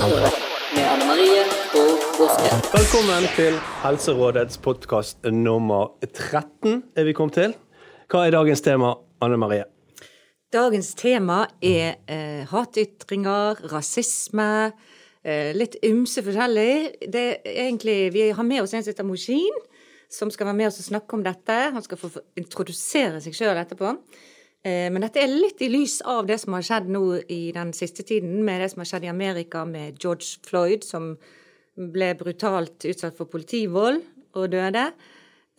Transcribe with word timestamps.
Helserådet 0.00 0.32
med 0.74 0.86
Anne 0.88 1.04
Marie 1.04 1.40
og 1.76 2.04
Åsbjørn. 2.24 2.62
Velkommen 2.72 3.26
til 3.36 3.58
Helserådets 3.82 4.56
podkast 4.64 5.26
nummer 5.28 5.90
13 6.06 6.78
er 6.96 7.04
vi 7.04 7.12
kommet 7.12 7.36
til. 7.36 7.52
Hva 8.08 8.22
er 8.24 8.32
dagens 8.32 8.64
tema, 8.64 8.94
Anne 9.20 9.36
Marie? 9.36 9.66
Dagens 10.56 10.94
tema 10.96 11.42
er 11.60 12.00
eh, 12.08 12.48
hatytringer, 12.48 13.60
rasisme, 13.74 14.72
eh, 15.20 15.52
litt 15.52 15.76
ymse 15.84 16.24
forskjellig. 16.24 17.04
Det 17.04 17.26
er 17.44 17.62
egentlig, 17.66 17.98
Vi 18.16 18.30
har 18.30 18.48
med 18.54 18.62
oss 18.62 18.72
en 18.72 18.80
som 18.80 18.94
heter 18.94 19.04
Moshin, 19.04 19.62
som 20.08 20.32
skal 20.32 20.48
være 20.48 20.62
med 20.62 20.72
oss 20.72 20.80
og 20.80 20.94
snakke 20.94 21.12
om 21.18 21.28
dette. 21.28 21.60
Han 21.76 21.84
skal 21.84 22.00
få 22.00 22.08
få 22.16 22.24
introdusere 22.40 23.20
seg 23.20 23.36
sjøl 23.36 23.52
etterpå. 23.66 23.98
Eh, 24.62 24.88
men 24.92 25.00
dette 25.00 25.22
er 25.22 25.32
litt 25.32 25.62
i 25.64 25.70
lys 25.72 26.00
av 26.04 26.26
det 26.28 26.36
som 26.42 26.56
har 26.56 26.64
skjedd 26.66 26.90
nå 26.92 27.04
i 27.32 27.42
den 27.56 27.72
siste 27.76 28.04
tiden, 28.06 28.42
med 28.44 28.60
det 28.60 28.72
som 28.72 28.82
har 28.82 28.90
skjedd 28.90 29.06
i 29.06 29.12
Amerika 29.12 29.64
med 29.68 29.96
George 30.02 30.42
Floyd, 30.46 30.84
som 30.84 31.14
ble 31.80 32.12
brutalt 32.18 32.84
utsatt 32.84 33.16
for 33.16 33.30
politivold 33.30 34.02
og 34.36 34.52
døde. 34.52 34.90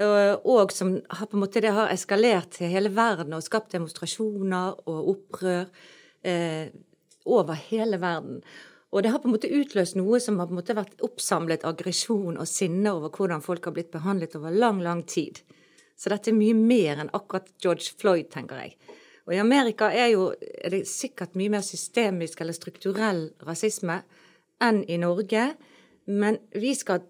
Og, 0.01 0.71
som 0.73 0.95
har 1.13 1.27
på 1.29 1.37
en 1.37 1.43
måte 1.43 1.61
det 1.61 1.75
har 1.75 1.91
eskalert 1.93 2.55
til 2.55 2.71
hele 2.73 2.89
verden 2.93 3.35
og 3.37 3.43
skapt 3.45 3.75
demonstrasjoner 3.75 4.79
og 4.89 5.09
opprør 5.13 5.67
eh, 6.25 6.73
over 7.29 7.59
hele 7.69 7.99
verden. 8.01 8.39
Og 8.91 9.03
det 9.03 9.11
har 9.13 9.21
på 9.21 9.29
en 9.29 9.35
måte 9.35 9.51
utløst 9.53 9.95
noe 9.95 10.19
som 10.19 10.39
har 10.41 10.49
på 10.49 10.55
en 10.55 10.59
måte 10.59 10.75
vært 10.75 11.03
oppsamlet 11.05 11.67
aggresjon 11.69 12.39
og 12.39 12.49
sinne 12.49 12.95
over 12.97 13.13
hvordan 13.13 13.45
folk 13.45 13.69
har 13.69 13.75
blitt 13.75 13.93
behandlet 13.93 14.35
over 14.39 14.51
lang, 14.51 14.81
lang 14.83 15.05
tid. 15.05 15.43
Så 16.01 16.09
dette 16.09 16.31
er 16.31 16.37
mye 16.37 16.57
mer 16.57 17.03
enn 17.03 17.11
akkurat 17.13 17.51
George 17.61 17.93
Floyd, 18.01 18.31
tenker 18.33 18.63
jeg. 18.63 18.97
Og 19.29 19.35
i 19.35 19.41
Amerika 19.41 19.91
er, 19.93 20.07
jo, 20.15 20.31
er 20.33 20.73
det 20.73 20.87
sikkert 20.89 21.35
mye 21.37 21.51
mer 21.53 21.61
systemisk 21.65 22.41
eller 22.41 22.57
strukturell 22.57 23.27
rasisme 23.45 23.99
enn 24.65 24.81
i 24.89 24.97
Norge. 25.01 25.51
Men 26.09 26.39
vi 26.57 26.73
skal 26.77 27.03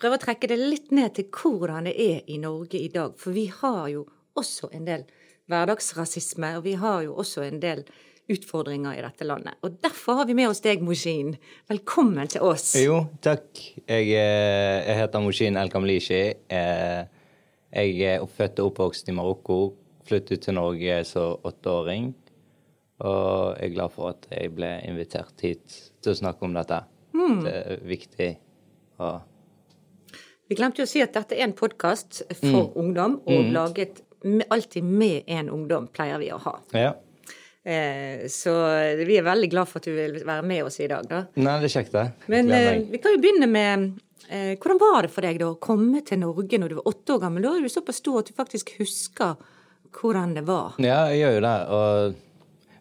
prøve 0.00 0.18
å 0.18 0.24
trekke 0.24 0.50
det 0.50 0.58
litt 0.58 0.90
ned 0.90 1.14
til 1.14 1.28
hvordan 1.30 1.86
det 1.86 1.94
er 1.94 2.26
i 2.26 2.40
Norge 2.42 2.82
i 2.82 2.90
dag. 2.90 3.14
For 3.14 3.30
vi 3.36 3.46
har 3.60 3.86
jo 3.92 4.08
også 4.38 4.72
en 4.74 4.90
del 4.90 5.06
hverdagsrasisme, 5.52 6.56
og 6.58 6.66
vi 6.66 6.74
har 6.82 7.06
jo 7.06 7.14
også 7.22 7.46
en 7.46 7.62
del 7.62 7.86
utfordringer 8.32 8.98
i 8.98 9.06
dette 9.06 9.26
landet. 9.26 9.54
Og 9.62 9.78
derfor 9.82 10.18
har 10.18 10.26
vi 10.26 10.34
med 10.34 10.50
oss 10.50 10.62
deg, 10.64 10.82
Moshin. 10.82 11.36
Velkommen 11.70 12.30
til 12.32 12.42
oss. 12.46 12.72
Jo, 12.80 13.04
takk. 13.22 13.54
Jeg, 13.86 14.10
eh, 14.18 14.78
jeg 14.82 14.98
heter 14.98 15.22
Moshin 15.22 15.58
El 15.60 15.70
Kamlishi. 15.70 16.22
Eh, 16.50 17.21
Jeg 17.72 18.02
er 18.04 18.24
født 18.28 18.60
og 18.60 18.72
oppvokst 18.72 19.08
i 19.08 19.14
Marokko. 19.16 19.58
Flyttet 20.04 20.42
til 20.44 20.56
Norge 20.58 20.98
som 21.08 21.40
åtteåring. 21.46 22.10
Og 23.02 23.56
jeg 23.56 23.70
er 23.70 23.74
glad 23.74 23.92
for 23.94 24.12
at 24.12 24.26
jeg 24.30 24.52
ble 24.54 24.70
invitert 24.86 25.40
hit 25.42 25.78
til 26.02 26.12
å 26.12 26.18
snakke 26.18 26.44
om 26.46 26.56
dette. 26.56 26.82
Det 27.12 27.54
er 27.54 27.84
viktig. 27.86 28.28
Og 29.02 30.18
Vi 30.50 30.58
glemte 30.58 30.84
å 30.84 30.90
si 30.90 31.00
at 31.02 31.14
dette 31.16 31.38
er 31.38 31.46
en 31.46 31.56
podkast 31.56 32.22
for 32.42 32.74
ungdom, 32.78 33.20
og 33.24 33.48
laget 33.54 34.02
med, 34.22 34.44
alltid 34.52 34.84
med 34.84 35.24
en 35.26 35.48
ungdom, 35.50 35.88
pleier 35.94 36.20
vi 36.22 36.28
å 36.34 36.38
ha. 36.44 36.58
ja. 36.76 36.92
Eh, 37.62 38.24
så 38.26 38.50
vi 39.06 39.14
er 39.20 39.22
veldig 39.22 39.46
glad 39.52 39.68
for 39.70 39.78
at 39.78 39.84
du 39.86 39.92
vil 39.94 40.16
være 40.26 40.42
med 40.42 40.64
oss 40.66 40.80
i 40.82 40.88
dag, 40.90 41.04
da. 41.06 41.20
Nei, 41.38 41.52
det 41.62 41.68
er 41.68 41.74
kjekt, 41.76 41.92
det. 41.94 42.08
Men 42.32 42.50
eh, 42.50 42.80
vi 42.90 42.98
kan 42.98 43.14
jo 43.14 43.20
begynne 43.22 43.46
med 43.46 43.84
Hvordan 44.28 44.78
var 44.80 45.02
det 45.04 45.10
for 45.12 45.26
deg 45.26 45.40
da 45.40 45.48
å 45.50 45.58
komme 45.60 46.00
til 46.06 46.20
Norge 46.22 46.58
når 46.60 46.72
du 46.72 46.76
var 46.78 46.90
åtte 46.92 47.16
år 47.16 47.24
gammel? 47.24 47.44
Da 47.44 47.56
er 47.56 47.64
du 47.64 47.72
såpass 47.72 47.98
stor 48.00 48.20
at 48.20 48.30
du 48.30 48.36
faktisk 48.36 48.70
husker 48.78 49.34
hvordan 49.92 50.34
det 50.36 50.44
var. 50.48 50.76
Ja, 50.82 51.06
jeg 51.12 51.22
gjør 51.22 51.34
jo 51.36 51.42
det. 51.44 51.56
Og, 51.76 52.14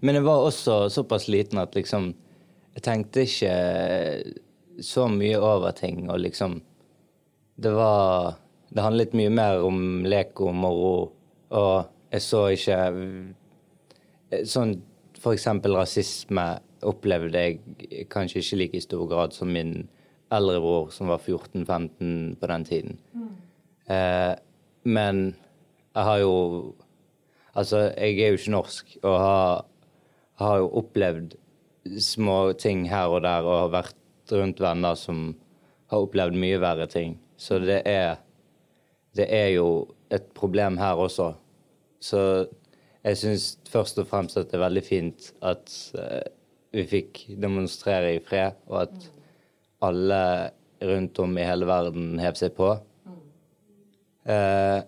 men 0.02 0.18
jeg 0.18 0.28
var 0.28 0.46
også 0.48 0.78
såpass 0.94 1.28
liten 1.32 1.62
at 1.62 1.76
liksom 1.78 2.14
Jeg 2.72 2.84
tenkte 2.86 3.26
ikke 3.28 3.56
så 4.80 5.08
mye 5.12 5.40
over 5.40 5.72
ting, 5.76 6.10
og 6.10 6.20
liksom 6.24 6.62
Det 7.56 7.74
var 7.76 8.38
Det 8.70 8.82
handlet 8.82 9.14
mye 9.14 9.30
mer 9.30 9.60
om 9.68 10.06
lek 10.06 10.40
og 10.40 10.56
moro, 10.56 11.12
og 11.50 11.90
jeg 12.12 12.22
så 12.24 12.46
ikke 12.56 12.80
Sånn 14.48 14.78
for 15.22 15.36
eksempel 15.36 15.76
rasisme 15.78 16.46
opplevde 16.88 17.38
jeg 17.38 18.08
kanskje 18.10 18.40
ikke 18.42 18.58
like 18.58 18.78
i 18.80 18.82
stor 18.82 19.04
grad 19.06 19.36
som 19.36 19.52
min 19.54 19.84
eldre 20.32 20.60
bror, 20.64 20.92
som 20.96 21.12
var 21.12 21.20
14-15 21.20 22.36
på 22.40 22.50
den 22.52 22.66
tiden. 22.68 23.00
Eh, 23.92 24.34
men 24.84 25.36
jeg 25.96 26.04
har 26.04 26.24
jo 26.24 26.76
Altså, 27.52 27.78
jeg 28.00 28.22
er 28.24 28.30
jo 28.32 28.38
ikke 28.40 28.52
norsk, 28.54 28.92
og 29.04 29.16
har, 29.20 29.66
har 30.40 30.58
jo 30.62 30.70
opplevd 30.80 31.34
små 32.00 32.54
ting 32.56 32.86
her 32.88 33.12
og 33.12 33.26
der, 33.26 33.44
og 33.44 33.58
har 33.66 33.74
vært 33.74 34.32
rundt 34.32 34.62
venner 34.64 34.96
som 34.96 35.34
har 35.92 36.06
opplevd 36.06 36.38
mye 36.40 36.62
verre 36.64 36.88
ting. 36.88 37.18
Så 37.36 37.60
det 37.60 37.82
er 37.86 38.16
Det 39.12 39.26
er 39.28 39.50
jo 39.58 39.92
et 40.10 40.24
problem 40.32 40.78
her 40.78 40.96
også. 40.96 41.34
Så 42.00 42.48
jeg 43.04 43.18
syns 43.18 43.58
først 43.68 44.00
og 44.00 44.08
fremst 44.08 44.38
at 44.38 44.48
det 44.48 44.56
er 44.56 44.64
veldig 44.64 44.84
fint 44.84 45.34
at 45.44 45.74
eh, 46.00 46.30
vi 46.72 46.86
fikk 46.88 47.20
demonstrere 47.36 48.16
i 48.16 48.22
fred, 48.24 48.56
og 48.68 48.82
at 48.82 49.10
alle 49.82 50.22
rundt 50.82 51.20
om 51.22 51.38
i 51.38 51.46
hele 51.46 51.68
verden 51.70 52.16
hev 52.22 52.38
seg 52.40 52.56
på. 52.58 52.72
Eh, 54.30 54.80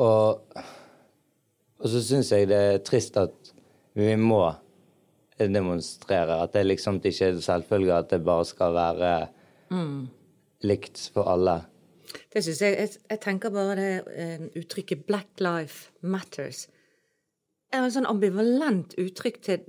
og 0.00 0.62
og 1.80 1.88
så 1.88 2.00
syns 2.04 2.28
jeg 2.32 2.48
det 2.50 2.58
er 2.60 2.82
trist 2.84 3.16
at 3.16 3.52
vi 3.96 4.12
må 4.20 4.42
demonstrere. 5.40 6.42
At 6.42 6.52
det 6.52 6.66
liksom 6.66 7.00
ikke 7.00 7.30
er 7.30 7.40
selvfølge 7.40 7.94
at 7.96 8.10
det 8.12 8.20
bare 8.24 8.44
skal 8.44 8.74
være 8.76 9.12
likt 10.68 11.00
for 11.14 11.30
alle. 11.32 11.62
Det 12.32 12.42
synes 12.44 12.60
jeg, 12.62 12.76
jeg 12.76 12.88
Jeg 13.10 13.20
tenker 13.20 13.50
bare 13.50 13.76
det 13.76 14.02
eh, 14.14 14.40
uttrykket 14.56 15.06
'Black 15.06 15.40
Life 15.40 15.90
Matters' 16.02 16.68
er 17.72 17.84
en 17.84 17.92
sånn 17.94 18.06
ambivalent 18.06 18.94
uttrykk 18.98 19.40
til 19.42 19.60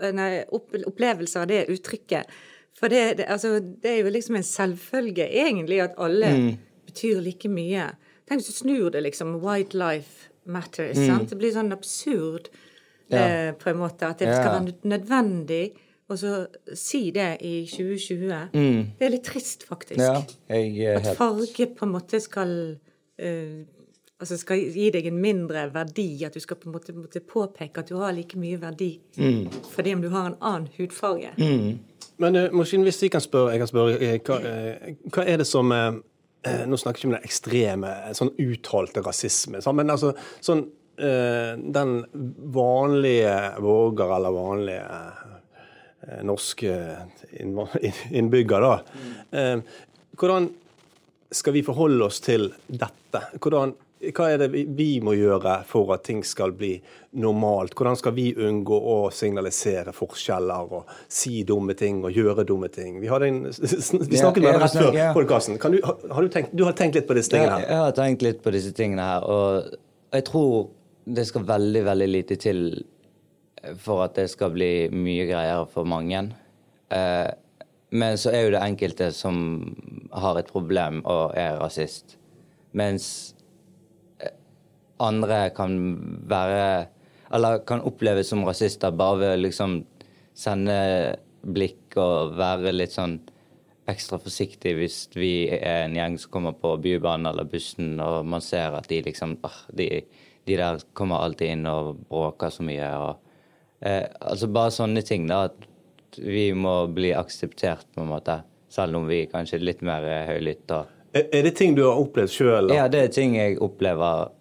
eh, 0.00 0.12
nei, 0.12 0.44
opp, 0.52 0.74
opplevelse 0.86 1.40
av 1.40 1.48
det 1.48 1.66
uttrykket. 1.72 2.28
For 2.78 2.88
det, 2.88 3.16
det, 3.18 3.24
altså, 3.28 3.58
det 3.82 3.90
er 3.90 4.02
jo 4.04 4.10
liksom 4.14 4.36
en 4.38 4.42
selvfølge, 4.46 5.26
egentlig, 5.28 5.80
at 5.82 5.94
alle 5.98 6.30
betyr 6.86 7.20
like 7.24 7.48
mye. 7.48 7.88
Tenk 8.28 8.40
hvis 8.42 8.46
du 8.52 8.52
snur 8.60 8.90
det, 8.94 9.02
liksom. 9.02 9.34
'White 9.42 9.74
life 9.74 10.28
matters'. 10.46 10.94
sant? 11.06 11.30
Det 11.30 11.38
blir 11.38 11.52
sånn 11.52 11.72
absurd 11.72 12.48
Ja. 13.10 13.18
eh, 13.48 13.52
på 13.52 13.70
en 13.70 13.76
måte. 13.76 14.02
At 14.06 14.18
det 14.18 14.28
skal 14.34 14.52
være 14.60 14.74
nødvendig 14.84 15.72
å 16.10 16.16
så 16.16 16.46
si 16.74 17.10
det 17.10 17.38
i 17.40 17.66
2020. 17.66 18.48
Det 18.98 19.06
er 19.06 19.10
litt 19.10 19.24
trist, 19.24 19.64
faktisk. 19.68 19.98
Ja, 19.98 20.22
jeg 20.50 20.96
At 20.96 21.16
farge 21.16 21.66
på 21.74 21.82
en 21.86 21.92
måte 21.92 22.20
skal 22.20 22.78
eh, 23.18 23.64
Altså 24.20 24.36
skal 24.36 24.58
gi 24.58 24.90
deg 24.90 25.06
en 25.06 25.20
mindre 25.22 25.70
verdi. 25.72 26.24
At 26.26 26.34
du 26.34 26.40
skal 26.40 26.56
på 26.56 26.66
en 26.66 26.72
måte, 26.72 26.92
måtte 26.92 27.20
påpeke 27.20 27.78
at 27.78 27.88
du 27.88 27.94
har 27.96 28.10
like 28.12 28.34
mye 28.36 28.58
verdi 28.58 28.98
fordi 29.70 29.92
om 29.94 30.00
du 30.02 30.08
har 30.08 30.26
en 30.26 30.34
annen 30.40 30.68
hudfarge. 30.76 31.30
Men 32.22 32.36
uh, 32.36 32.48
Moshin, 32.54 32.84
hvis 32.86 33.00
jeg 33.02 33.12
kan 33.14 33.22
spørre, 33.24 33.54
jeg 33.54 33.62
kan 33.62 33.70
spørre 33.70 33.98
eh, 34.02 34.18
hva, 34.26 34.38
eh, 34.42 34.98
hva 35.14 35.24
er 35.24 35.42
det 35.42 35.46
som 35.48 35.70
eh, 35.74 36.00
eh, 36.46 36.64
Nå 36.68 36.78
snakker 36.80 36.98
vi 36.98 37.04
ikke 37.04 37.10
om 37.10 37.16
den 37.16 37.28
ekstreme, 37.28 37.92
sånn 38.18 38.34
uttalte 38.42 39.04
rasisme, 39.06 39.62
men 39.78 39.94
altså 39.94 40.14
sånn 40.40 40.64
eh, 40.98 41.54
Den 41.78 41.98
vanlige 42.54 43.36
borger 43.62 44.14
eller 44.18 44.34
vanlige 44.34 45.02
eh, 46.08 46.22
norske 46.26 46.74
innbygger, 47.38 48.66
da. 48.66 49.04
Eh, 49.30 49.84
hvordan 50.18 50.50
skal 51.30 51.54
vi 51.54 51.62
forholde 51.66 52.06
oss 52.08 52.22
til 52.24 52.48
dette? 52.66 53.20
Hvordan, 53.36 53.74
hva 53.98 54.28
er 54.30 54.38
det 54.38 54.48
vi, 54.52 54.88
må 55.02 55.14
gjøre 55.18 55.56
for 55.66 55.90
at 55.94 56.04
ting 56.06 56.20
skal 56.26 56.52
bli 56.56 56.76
normalt? 57.18 57.74
Hvordan 57.78 57.98
skal 57.98 58.14
vi 58.14 58.28
unngå 58.34 58.76
å 58.78 58.96
signalisere 59.14 59.94
forskjeller 59.96 60.74
og 60.78 60.92
si 61.10 61.42
dumme 61.48 61.74
ting 61.78 62.04
og 62.06 62.14
gjøre 62.14 62.46
dumme 62.46 62.70
ting? 62.70 63.00
Vi, 63.02 63.10
en, 63.10 63.40
vi 63.50 64.20
snakket 64.20 64.44
med 64.44 64.48
deg 64.52 64.62
rett 64.62 64.78
før 64.78 65.00
podkasten. 65.18 65.58
Du, 65.58 65.80
har, 65.82 66.22
du, 66.22 66.30
tenkt, 66.32 66.54
du 66.54 66.62
har 66.68 66.76
tenkt 66.78 67.00
litt 67.00 67.08
på 67.10 67.16
disse 67.18 67.34
tingene 67.34 67.58
her? 67.58 67.66
jeg 67.66 67.82
har 67.82 67.96
tenkt 67.98 68.26
litt 68.26 68.44
på 68.44 68.54
disse 68.54 68.74
tingene 68.76 69.08
her, 69.08 69.26
og 69.26 70.14
jeg 70.14 70.28
tror 70.28 70.54
det 71.08 71.24
skal 71.28 71.46
veldig, 71.48 71.82
veldig 71.88 72.08
lite 72.12 72.38
til 72.40 72.62
for 73.82 74.04
at 74.04 74.14
det 74.18 74.28
skal 74.30 74.52
bli 74.54 74.72
mye 74.94 75.26
greiere 75.28 75.66
for 75.72 75.88
mange. 75.88 76.20
Eh, 76.94 77.30
men 77.90 78.20
så 78.20 78.30
er 78.30 78.44
jo 78.44 78.54
det 78.54 78.62
enkelte 78.62 79.10
som 79.16 79.40
har 80.12 80.38
et 80.38 80.52
problem 80.52 81.00
og 81.08 81.34
er 81.38 81.58
rasist. 81.60 82.18
Mens 82.76 83.34
eh, 83.34 83.37
andre 84.98 85.48
kan 85.56 85.74
være 86.28 86.88
Eller 87.34 87.58
kan 87.68 87.82
oppleves 87.84 88.30
som 88.30 88.44
rasister 88.46 88.90
bare 88.96 89.18
ved 89.20 89.32
å 89.34 89.40
liksom 89.42 89.72
sende 90.32 90.78
blikk 91.44 91.96
og 92.00 92.32
være 92.38 92.72
litt 92.72 92.94
sånn 92.94 93.18
ekstra 93.88 94.18
forsiktig 94.20 94.74
hvis 94.78 94.96
vi 95.16 95.32
er 95.52 95.86
en 95.86 95.96
gjeng 95.96 96.18
som 96.20 96.32
kommer 96.32 96.56
på 96.56 96.74
bybanen 96.84 97.30
eller 97.30 97.48
bussen, 97.48 97.96
og 98.00 98.26
man 98.28 98.44
ser 98.44 98.76
at 98.76 98.88
de 98.90 99.00
liksom 99.04 99.36
ah, 99.48 99.62
de, 99.72 99.88
de 100.48 100.58
der 100.60 100.82
kommer 100.96 101.24
alltid 101.24 101.54
inn 101.54 101.68
og 101.70 102.04
bråker 102.08 102.52
så 102.52 102.66
mye. 102.66 102.90
og 102.96 103.84
eh, 103.84 104.04
Altså 104.20 104.50
bare 104.52 104.74
sånne 104.74 105.04
ting, 105.06 105.26
da. 105.30 105.46
At 105.48 106.18
vi 106.18 106.50
må 106.56 106.86
bli 106.92 107.12
akseptert, 107.16 107.86
på 107.94 108.04
en 108.04 108.12
måte. 108.12 108.40
Selv 108.72 109.00
om 109.00 109.08
vi 109.08 109.26
kanskje 109.30 109.60
er 109.60 109.68
litt 109.70 109.84
mer 109.86 110.04
høylytte. 110.28 110.82
Er, 111.16 111.28
er 111.32 111.46
det 111.48 111.54
ting 111.56 111.76
du 111.76 111.86
har 111.86 112.00
opplevd 112.00 112.32
sjøl? 112.32 112.72
Ja, 112.76 112.88
det 112.92 113.04
er 113.06 113.14
ting 113.14 113.36
jeg 113.38 113.56
opplever 113.64 114.34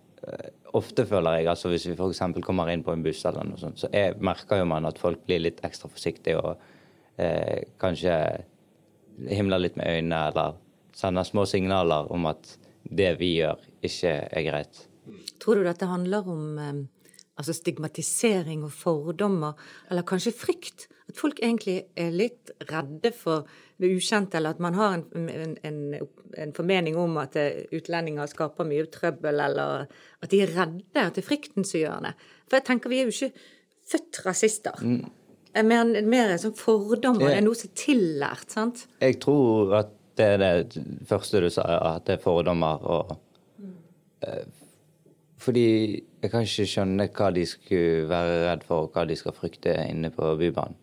ofte, 0.78 1.06
føler 1.06 1.40
jeg. 1.40 1.48
Altså 1.52 1.70
Hvis 1.72 1.88
vi 1.88 1.96
f.eks. 1.96 2.22
kommer 2.46 2.72
inn 2.72 2.84
på 2.86 2.94
en 2.94 3.04
buss, 3.06 3.24
eller 3.26 3.48
noe 3.48 3.60
sånt, 3.62 3.80
så 3.82 3.90
jeg 3.94 4.18
merker 4.24 4.62
jo 4.62 4.70
man 4.70 4.90
at 4.90 5.00
folk 5.02 5.24
blir 5.28 5.44
litt 5.44 5.62
ekstra 5.66 5.90
forsiktige 5.92 6.42
og 6.42 6.64
eh, 7.22 7.68
kanskje 7.82 8.16
himler 9.30 9.64
litt 9.64 9.78
med 9.80 9.90
øynene 9.90 10.24
eller 10.32 10.58
sender 10.98 11.26
små 11.28 11.46
signaler 11.50 12.10
om 12.14 12.28
at 12.30 12.56
det 12.88 13.16
vi 13.20 13.36
gjør, 13.38 13.62
ikke 13.86 14.14
er 14.32 14.46
greit. 14.46 14.84
Tror 15.42 15.60
du 15.60 15.68
dette 15.68 15.90
handler 15.90 16.28
om 16.30 16.60
eh, 16.62 16.84
altså 17.38 17.56
stigmatisering 17.56 18.66
og 18.66 18.74
fordommer, 18.74 19.58
eller 19.92 20.08
kanskje 20.08 20.36
frykt? 20.36 20.88
At 21.08 21.16
folk 21.16 21.40
egentlig 21.40 21.78
er 21.96 22.12
litt 22.12 22.52
redde 22.68 23.14
for 23.16 23.48
det 23.80 23.92
ukjente, 23.96 24.40
eller 24.40 24.56
at 24.56 24.64
man 24.64 24.76
har 24.76 24.98
en, 24.98 25.28
en, 25.30 25.54
en, 25.64 26.08
en 26.44 26.56
formening 26.58 26.98
om 27.00 27.20
at 27.22 27.38
eh, 27.40 27.62
utlendinger 27.78 28.28
skaper 28.28 28.68
mye 28.68 28.88
trøbbel, 28.92 29.40
eller 29.46 29.86
at 29.88 30.34
de 30.34 30.42
er 30.44 30.52
redde, 30.56 30.84
at 31.00 31.16
det 31.16 31.24
er 31.24 31.30
frykten 31.30 31.68
som 31.68 31.80
gjør 31.80 32.04
det. 32.10 32.16
For 32.48 32.60
jeg 32.60 32.68
tenker 32.68 32.92
vi 32.92 33.00
er 33.02 33.08
jo 33.08 33.16
ikke 33.16 33.48
født 33.88 34.22
rasister. 34.26 34.82
Det 34.82 35.64
er 35.64 35.68
mer, 35.68 36.34
en 36.34 36.42
sånn 36.42 36.58
fordommer, 36.58 37.32
det 37.32 37.40
er 37.40 37.46
noe 37.46 37.58
som 37.58 37.72
er 37.72 37.78
tillært, 37.80 38.52
sant? 38.54 38.84
Jeg 39.02 39.20
tror 39.24 39.78
at 39.80 39.94
det 40.18 40.28
er 40.34 40.42
det 40.42 40.84
første 41.08 41.42
du 41.42 41.48
sa, 41.54 41.64
at 41.96 42.08
det 42.10 42.18
er 42.18 42.24
fordommer 42.24 42.88
og 42.90 43.16
eh, 44.26 44.46
Fordi 45.38 45.68
jeg 46.24 46.32
kan 46.34 46.44
ikke 46.44 46.66
skjønne 46.66 47.06
hva 47.14 47.30
de 47.32 47.44
skulle 47.46 48.08
være 48.10 48.40
redd 48.50 48.64
for, 48.66 48.88
og 48.88 48.96
hva 48.96 49.06
de 49.06 49.16
skal 49.16 49.36
frykte 49.38 49.76
inne 49.86 50.10
på 50.12 50.34
Bybanen. 50.40 50.76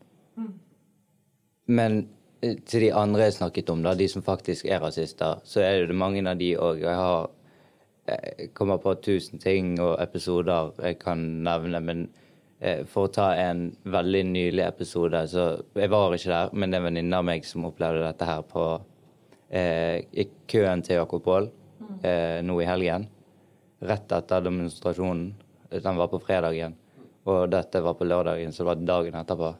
Men 1.67 2.09
eh, 2.43 2.59
til 2.67 2.89
de 2.89 2.93
andre 2.93 3.29
jeg 3.29 3.39
snakket 3.39 3.71
om, 3.71 3.83
da, 3.85 3.95
de 3.95 4.09
som 4.09 4.25
faktisk 4.25 4.67
er 4.67 4.83
rasister, 4.85 5.41
så 5.45 5.65
er 5.65 5.87
det 5.89 5.97
mange 5.97 6.25
av 6.29 6.39
de 6.41 6.55
òg. 6.57 6.85
Jeg 6.85 6.99
har 7.01 7.31
jeg 8.05 8.51
kommer 8.53 8.77
på 8.83 8.93
tusen 9.01 9.41
ting 9.41 9.79
og 9.81 9.97
episoder 10.03 10.75
jeg 10.85 10.99
kan 11.01 11.23
nevne, 11.47 11.81
men 11.81 12.03
eh, 12.61 12.83
for 12.89 13.09
å 13.09 13.13
ta 13.13 13.31
en 13.41 13.71
veldig 13.81 14.25
nylig 14.29 14.65
episode 14.67 15.23
så 15.33 15.47
Jeg 15.73 15.93
var 15.93 16.13
ikke 16.13 16.33
der, 16.33 16.53
men 16.53 16.71
det 16.71 16.79
er 16.79 16.83
en 16.83 16.89
venninne 16.91 17.21
av 17.21 17.25
meg 17.25 17.47
som 17.49 17.65
opplevde 17.65 18.05
dette 18.05 18.29
her 18.29 18.43
på 18.51 18.65
eh, 19.49 20.05
i 20.13 20.29
køen 20.51 20.85
til 20.85 21.01
Jakob 21.01 21.25
Paul 21.25 21.49
eh, 22.03 22.43
nå 22.45 22.61
i 22.61 22.69
helgen. 22.69 23.09
Rett 23.85 24.13
etter 24.13 24.45
demonstrasjonen. 24.45 25.33
Den 25.75 25.97
var 25.99 26.13
på 26.13 26.21
fredagen, 26.23 26.77
og 27.25 27.49
dette 27.51 27.81
var 27.83 27.97
på 27.99 28.07
lørdagen, 28.07 28.53
så 28.53 28.63
det 28.63 28.69
var 28.69 28.85
dagen 28.93 29.17
etterpå. 29.19 29.55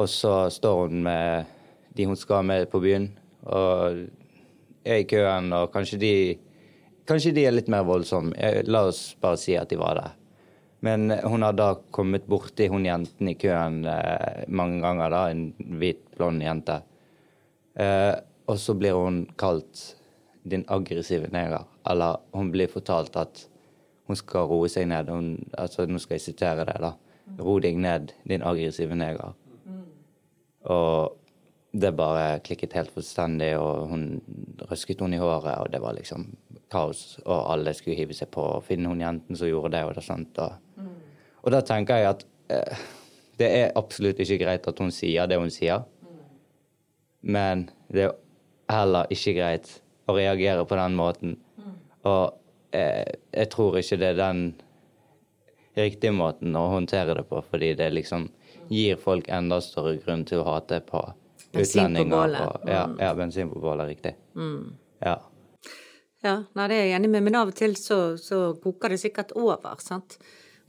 Og 0.00 0.08
så 0.08 0.48
står 0.50 0.86
hun 0.86 1.02
med 1.04 1.50
de 1.92 2.06
hun 2.08 2.16
skal 2.16 2.46
med 2.48 2.70
på 2.72 2.80
byen, 2.80 3.10
og 3.44 3.98
er 4.84 5.02
i 5.02 5.08
køen, 5.08 5.52
og 5.52 5.70
kanskje 5.74 6.00
de 6.00 6.14
Kanskje 7.02 7.32
de 7.34 7.42
er 7.42 7.50
litt 7.50 7.66
mer 7.66 7.82
voldsomme. 7.82 8.30
La 8.70 8.84
oss 8.86 9.16
bare 9.18 9.34
si 9.36 9.56
at 9.58 9.72
de 9.72 9.76
var 9.76 9.98
det. 9.98 10.10
Men 10.86 11.10
hun 11.10 11.42
har 11.42 11.56
da 11.58 11.72
kommet 11.90 12.28
borti 12.30 12.68
hun 12.70 12.86
jenten 12.86 13.26
i 13.26 13.34
køen 13.34 13.80
eh, 13.90 14.44
mange 14.46 14.78
ganger, 14.84 15.10
da, 15.10 15.22
en 15.32 15.74
hvit, 15.80 16.04
blond 16.14 16.42
jente. 16.46 16.76
Eh, 17.74 18.14
og 18.46 18.58
så 18.62 18.76
blir 18.78 18.94
hun 18.98 19.24
kalt 19.34 19.82
din 20.46 20.62
aggressive 20.70 21.26
neger. 21.34 21.66
Eller 21.90 22.22
hun 22.30 22.54
blir 22.54 22.70
fortalt 22.70 23.18
at 23.18 23.44
hun 24.06 24.18
skal 24.18 24.46
roe 24.50 24.70
seg 24.70 24.86
ned. 24.94 25.10
Hun, 25.10 25.36
altså, 25.58 25.86
nå 25.90 25.98
skal 26.02 26.20
jeg 26.20 26.26
sitere 26.30 26.66
det, 26.70 26.78
da. 26.86 26.94
Ro 27.42 27.58
deg 27.62 27.82
ned, 27.82 28.14
din 28.30 28.46
aggressive 28.46 28.94
neger. 28.94 29.34
Og 30.70 31.18
det 31.72 31.94
bare 31.96 32.40
klikket 32.44 32.74
helt 32.76 32.92
fullstendig, 32.92 33.54
og 33.58 33.88
hun 33.88 34.02
røsket 34.68 35.00
henne 35.00 35.16
i 35.16 35.22
håret, 35.22 35.54
og 35.62 35.70
det 35.72 35.80
var 35.80 35.96
liksom 35.96 36.26
kaos. 36.72 37.18
Og 37.24 37.38
alle 37.54 37.72
skulle 37.76 37.96
hive 37.96 38.16
seg 38.16 38.30
på 38.34 38.44
og 38.58 38.66
finne 38.66 38.92
hun 38.92 39.00
jenten 39.00 39.38
som 39.38 39.48
gjorde 39.48 39.72
det 39.76 39.84
og 39.88 39.94
det. 39.96 40.04
sånt. 40.04 40.42
Og, 40.42 40.84
og 41.42 41.54
da 41.54 41.62
tenker 41.66 42.02
jeg 42.02 42.10
at 42.10 42.26
eh, 42.52 42.84
det 43.40 43.48
er 43.62 43.78
absolutt 43.78 44.20
ikke 44.20 44.42
greit 44.44 44.68
at 44.68 44.82
hun 44.84 44.92
sier 44.92 45.30
det 45.30 45.40
hun 45.40 45.52
sier, 45.52 45.86
men 47.22 47.68
det 47.92 48.10
er 48.10 48.14
heller 48.70 49.08
ikke 49.14 49.34
greit 49.38 49.70
å 50.10 50.16
reagere 50.16 50.66
på 50.68 50.76
den 50.76 50.98
måten. 50.98 51.38
Og 52.04 52.34
eh, 52.74 53.06
jeg 53.32 53.50
tror 53.54 53.78
ikke 53.80 53.98
det 54.00 54.12
er 54.12 54.20
den 54.20 54.44
riktige 55.78 56.12
måten 56.12 56.56
å 56.58 56.66
håndtere 56.74 57.16
det 57.16 57.24
på, 57.30 57.40
fordi 57.48 57.72
det 57.78 57.88
er 57.88 57.96
liksom 57.96 58.28
gir 58.72 58.96
folk 59.02 59.28
enda 59.28 59.60
større 59.60 59.98
grunn 60.02 60.24
til 60.28 60.40
å 60.42 60.44
hate 60.48 60.80
på 60.88 61.02
Bensin 61.52 61.94
på 61.94 62.00
utlendinger. 62.00 62.16
bålet. 62.16 62.40
og- 62.40 62.68
Ja, 62.68 62.86
ja, 62.98 63.14
bensin 63.14 63.50
på 63.52 63.60
bålet, 63.60 63.88
riktig. 63.92 64.14
Ja. 65.04 65.18
Ja, 66.24 66.36
nei, 66.54 66.68
det 66.70 66.76
er 66.76 66.84
jeg 66.86 67.00
enig 67.00 67.10
med, 67.10 67.22
men 67.26 67.34
av 67.34 67.48
og 67.50 67.54
til 67.58 67.74
så, 67.74 68.14
så 68.16 68.54
koker 68.62 68.88
det 68.94 69.00
sikkert 69.02 69.32
over, 69.34 69.74
sant? 69.82 70.18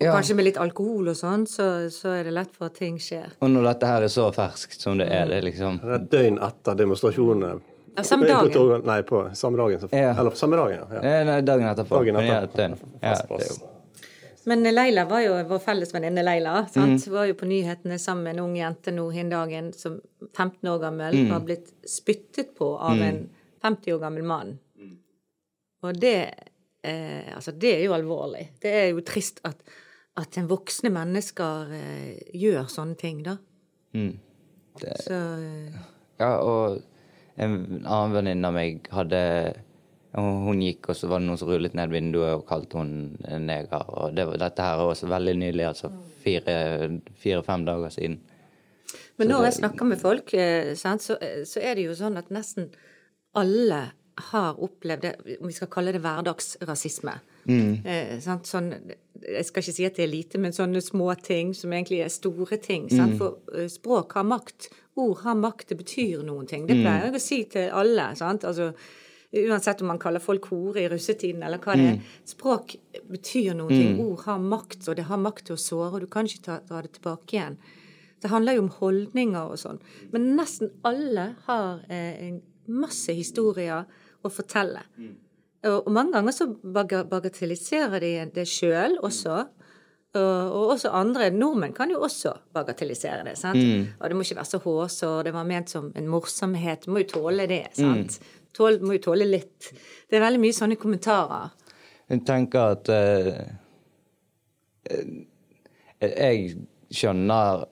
Og 0.01 0.07
Ja. 0.07 0.13
kanskje 0.15 0.35
med 0.35 0.45
litt 0.45 0.57
alkohol 0.57 1.07
og 1.09 1.15
sånn, 1.15 1.44
så, 1.47 1.88
så 1.94 2.09
er 2.19 2.23
det 2.23 2.33
lett 2.33 2.51
for 2.55 2.65
at 2.65 2.73
ting 2.79 2.97
skjer. 2.97 3.29
Og 3.39 3.50
når 3.53 3.63
dette 3.69 3.85
her 3.88 4.01
er 4.01 4.07
så 4.11 4.31
ferskt 4.33 4.81
som 4.81 4.97
det 4.97 5.07
er, 5.11 5.27
det 5.29 5.38
er 5.38 5.45
liksom 5.45 5.77
Et 5.94 6.09
døgn 6.09 6.39
etter 6.41 6.75
demonstrasjonene. 6.75 7.61
Ja, 7.95 8.01
samme 8.01 8.25
dagen. 8.25 8.81
Nei, 8.89 9.01
på 9.03 9.21
samme 9.38 9.57
dagen. 9.61 9.79
så- 9.79 9.89
Ja. 9.94 10.15
Eller 10.17 10.31
samme 10.31 10.57
dagen, 10.57 10.79
ja. 10.79 10.88
ja. 10.95 11.01
Eh, 11.21 11.23
Nei, 11.23 11.41
dagen 11.41 11.67
etterpå. 11.69 11.89
Dagen 12.01 12.15
etterpå. 12.15 12.25
ja, 12.27 12.41
etter. 12.41 12.69
Ja, 13.03 13.13
det 13.13 13.45
er 13.45 13.53
jo 13.53 13.67
Men 14.45 14.63
Leila 14.63 15.05
var 15.07 15.21
jo 15.23 15.35
vår 15.47 15.59
felles 15.63 15.93
venninne 15.93 16.23
Leila. 16.25 16.65
Sant? 16.67 17.05
Mm. 17.07 17.13
Var 17.13 17.25
jo 17.29 17.35
på 17.39 17.47
nyhetene 17.47 17.99
sammen 17.99 18.23
med 18.27 18.33
en 18.37 18.43
ung 18.43 18.55
jente 18.59 18.91
nå 18.91 19.05
hin 19.15 19.29
dagen 19.31 19.69
som 19.73 19.99
15 20.35 20.67
år 20.69 20.79
gammel 20.81 21.15
Mm. 21.15 21.29
var 21.31 21.39
blitt 21.45 21.71
spyttet 21.87 22.55
på 22.57 22.73
av 22.79 22.99
en 23.01 23.29
50 23.63 23.93
år 23.95 23.99
gammel 23.99 24.23
mann. 24.23 24.57
Og 25.83 25.99
det 25.99 26.33
eh, 26.83 27.35
Altså, 27.35 27.51
det 27.51 27.73
er 27.77 27.85
jo 27.85 27.93
alvorlig. 27.95 28.49
Det 28.61 28.71
er 28.71 28.89
jo 28.91 29.01
trist 29.01 29.39
at, 29.47 29.55
at 30.17 30.37
en 30.37 30.47
voksne 30.47 30.89
mennesker 30.91 31.71
eh, 31.71 32.19
gjør 32.35 32.67
sånne 32.71 32.95
ting, 32.99 33.23
da. 33.23 33.37
Mm. 33.95 34.17
Så 34.79 35.13
eh, 35.13 35.77
Ja, 36.19 36.37
og 36.43 36.81
en 37.37 37.55
annen 37.85 38.13
venninne 38.13 38.47
av 38.47 38.53
meg 38.53 38.87
hadde 38.91 39.21
Hun 40.13 40.44
hun 40.45 40.62
gikk, 40.62 40.89
og 40.92 40.98
så 40.98 41.07
var 41.10 41.21
det 41.21 41.27
noen 41.27 41.39
som 41.42 41.50
rullet 41.50 41.74
ned 41.77 41.89
vinduet 41.89 42.36
og 42.36 42.45
kalte 42.50 42.77
hun 42.77 42.92
neger. 43.48 43.81
Og 43.98 44.13
det, 44.13 44.27
dette 44.42 44.68
her 44.68 44.77
er 44.77 44.92
også 44.94 45.10
veldig 45.10 45.33
nylig, 45.42 45.65
altså 45.71 45.89
fire- 46.24 47.01
fire-fem 47.24 47.65
dager 47.65 47.89
siden. 47.95 48.19
Men 49.18 49.30
når 49.30 49.48
jeg 49.48 49.60
snakker 49.62 49.89
med 49.89 50.01
folk, 50.01 50.33
eh, 50.38 50.74
så, 50.77 51.18
så 51.45 51.62
er 51.62 51.75
det 51.77 51.88
jo 51.88 51.98
sånn 51.98 52.17
at 52.22 52.29
nesten 52.34 52.70
alle 53.38 53.82
har 54.29 54.60
opplevd 54.62 55.01
det, 55.01 55.13
om 55.41 55.50
vi 55.50 55.55
skal 55.58 55.72
kalle 55.74 55.93
det 55.96 56.01
hverdagsrasisme. 56.03 57.15
Mm. 57.43 58.22
sånn, 58.46 58.70
jeg 59.20 59.46
skal 59.50 59.63
ikke 59.65 59.74
si 59.75 59.86
at 59.88 59.98
det 59.98 60.05
er 60.05 60.12
lite, 60.12 60.39
men 60.39 60.53
sånne 60.55 60.79
små 60.84 61.10
ting 61.20 61.51
som 61.58 61.74
egentlig 61.74 62.03
er 62.05 62.13
store 62.13 62.58
ting. 62.63 62.86
Sant? 62.93 63.17
For 63.20 63.41
eh, 63.55 63.67
språk 63.72 64.13
har 64.20 64.27
makt. 64.27 64.70
Ord 65.01 65.24
har 65.25 65.36
makt, 65.39 65.72
det 65.74 65.79
betyr 65.82 66.22
noen 66.25 66.48
ting. 66.48 66.67
Det 66.70 66.77
pleier 66.77 67.08
jeg 67.10 67.17
å 67.17 67.24
si 67.24 67.39
til 67.50 67.72
alle. 67.74 68.12
Sant? 68.20 68.46
Altså, 68.46 68.72
Uansett 69.33 69.81
om 69.81 69.87
man 69.87 69.97
kaller 69.99 70.19
folk 70.21 70.45
hore 70.51 70.83
i 70.83 70.89
russetiden 70.91 71.41
eller 71.43 71.57
hva 71.57 71.73
det 71.75 71.85
er. 71.89 71.95
Språk 72.29 72.75
betyr 73.09 73.55
noen 73.57 73.69
ting. 73.73 73.95
Ord 74.05 74.19
har 74.27 74.37
makt, 74.39 74.87
og 74.89 74.95
det 74.95 75.05
har 75.09 75.17
makt 75.17 75.45
til 75.47 75.55
å 75.55 75.57
såre, 75.57 75.93
og 75.95 76.01
du 76.01 76.07
kan 76.07 76.25
ikke 76.29 76.43
ta, 76.45 76.59
dra 76.69 76.81
det 76.85 76.91
tilbake 76.99 77.33
igjen. 77.33 77.57
Det 78.21 78.29
handler 78.29 78.53
jo 78.55 78.61
om 78.67 78.69
holdninger 78.69 79.51
og 79.51 79.57
sånn. 79.59 79.79
Men 80.13 80.35
nesten 80.37 80.69
alle 80.85 81.35
har 81.47 81.81
eh, 81.89 82.37
masse 82.67 83.11
historier 83.17 83.83
å 84.23 84.29
fortelle. 84.29 84.85
Og, 85.65 85.87
og 85.87 85.91
mange 85.91 86.13
ganger 86.13 86.31
så 86.31 86.47
bagatelliserer 87.11 87.99
de 88.03 88.13
det 88.35 88.45
sjøl 88.47 88.97
også. 89.03 89.47
Og, 90.13 90.21
og 90.53 90.71
også 90.75 90.91
andre 90.93 91.31
nordmenn 91.33 91.73
kan 91.73 91.89
jo 91.89 91.97
også 92.05 92.35
bagatellisere 92.53 93.23
det. 93.25 93.33
sant? 93.39 93.57
Og 93.99 94.09
det 94.09 94.15
må 94.15 94.21
ikke 94.21 94.37
være 94.37 94.51
så 94.51 94.59
hårsår, 94.61 95.23
det 95.25 95.33
var 95.33 95.43
ment 95.49 95.69
som 95.73 95.91
en 95.97 96.07
morsomhet. 96.07 96.85
Du 96.85 96.91
må 96.93 97.01
jo 97.01 97.09
tåle 97.17 97.47
det. 97.49 97.63
sant? 97.73 98.19
Tål, 98.53 98.79
må 98.86 98.98
jo 98.98 99.03
tåle 99.10 99.25
litt. 99.27 99.72
Det 100.10 100.17
er 100.17 100.24
veldig 100.24 100.41
mye 100.43 100.55
sånne 100.55 100.77
kommentarer. 100.81 101.53
Jeg 102.12 102.22
tenker 102.27 102.75
at 102.75 102.89
eh, 102.93 103.39
eh, 104.91 105.13
Jeg 106.03 106.41
skjønner 106.93 107.63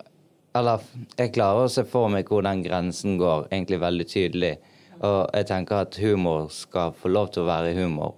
Eller 0.57 0.85
jeg 1.19 1.33
klarer 1.35 1.67
å 1.67 1.71
se 1.71 1.83
for 1.88 2.09
meg 2.11 2.31
hvor 2.31 2.43
den 2.43 2.63
grensen 2.65 3.17
går, 3.19 3.45
egentlig 3.51 3.79
veldig 3.83 4.07
tydelig. 4.09 4.53
Og 5.01 5.29
jeg 5.33 5.47
tenker 5.47 5.85
at 5.85 5.97
humor 6.01 6.50
skal 6.53 6.91
få 6.97 7.11
lov 7.11 7.31
til 7.31 7.45
å 7.45 7.50
være 7.50 7.71
humor, 7.77 8.17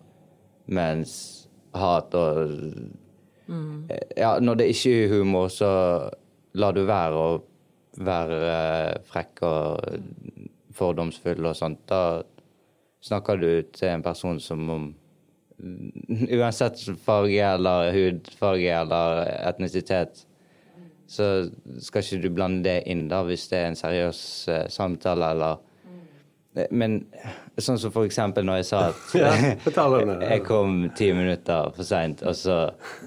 mens 0.65 1.13
hat 1.77 2.15
og 2.17 2.55
mm. 3.47 3.91
Ja, 4.17 4.39
når 4.41 4.63
det 4.63 4.71
ikke 4.73 4.95
er 5.03 5.13
humor, 5.13 5.51
så 5.53 5.69
lar 6.57 6.73
du 6.73 6.83
være 6.87 7.21
å 7.21 7.29
være 8.01 8.41
eh, 8.49 8.99
frekk 9.09 9.43
og 9.45 10.49
fordomsfull 10.73 11.45
og 11.45 11.57
sånt. 11.57 11.83
Da 11.89 12.23
snakker 13.03 13.39
du 13.41 13.49
til 13.75 13.89
en 13.91 14.03
person 14.05 14.39
som 14.39 14.69
om 14.69 14.91
Uansett 16.33 16.81
farge 17.05 17.43
eller 17.45 17.91
hudfarge 17.93 18.71
eller 18.73 19.21
etnisitet, 19.47 20.25
så 21.07 21.27
skal 21.79 22.03
ikke 22.03 22.23
du 22.23 22.31
blande 22.33 22.63
det 22.65 22.79
inn 22.89 23.05
da, 23.11 23.21
hvis 23.27 23.45
det 23.51 23.59
er 23.59 23.69
en 23.69 23.77
seriøs 23.77 24.23
uh, 24.49 24.63
samtale, 24.71 25.29
eller 25.35 25.61
Men 26.69 26.99
sånn 27.57 27.79
som 27.81 27.93
for 27.93 28.05
eksempel 28.05 28.45
når 28.45 28.59
jeg 28.59 28.67
sa 28.67 28.81
at 28.91 29.13
Ja, 29.21 29.31
jeg 30.33 30.43
kom 30.45 30.83
ti 30.97 31.13
minutter 31.13 31.71
for 31.77 31.87
seint, 31.87 32.25
og 32.25 32.35
så 32.37 32.57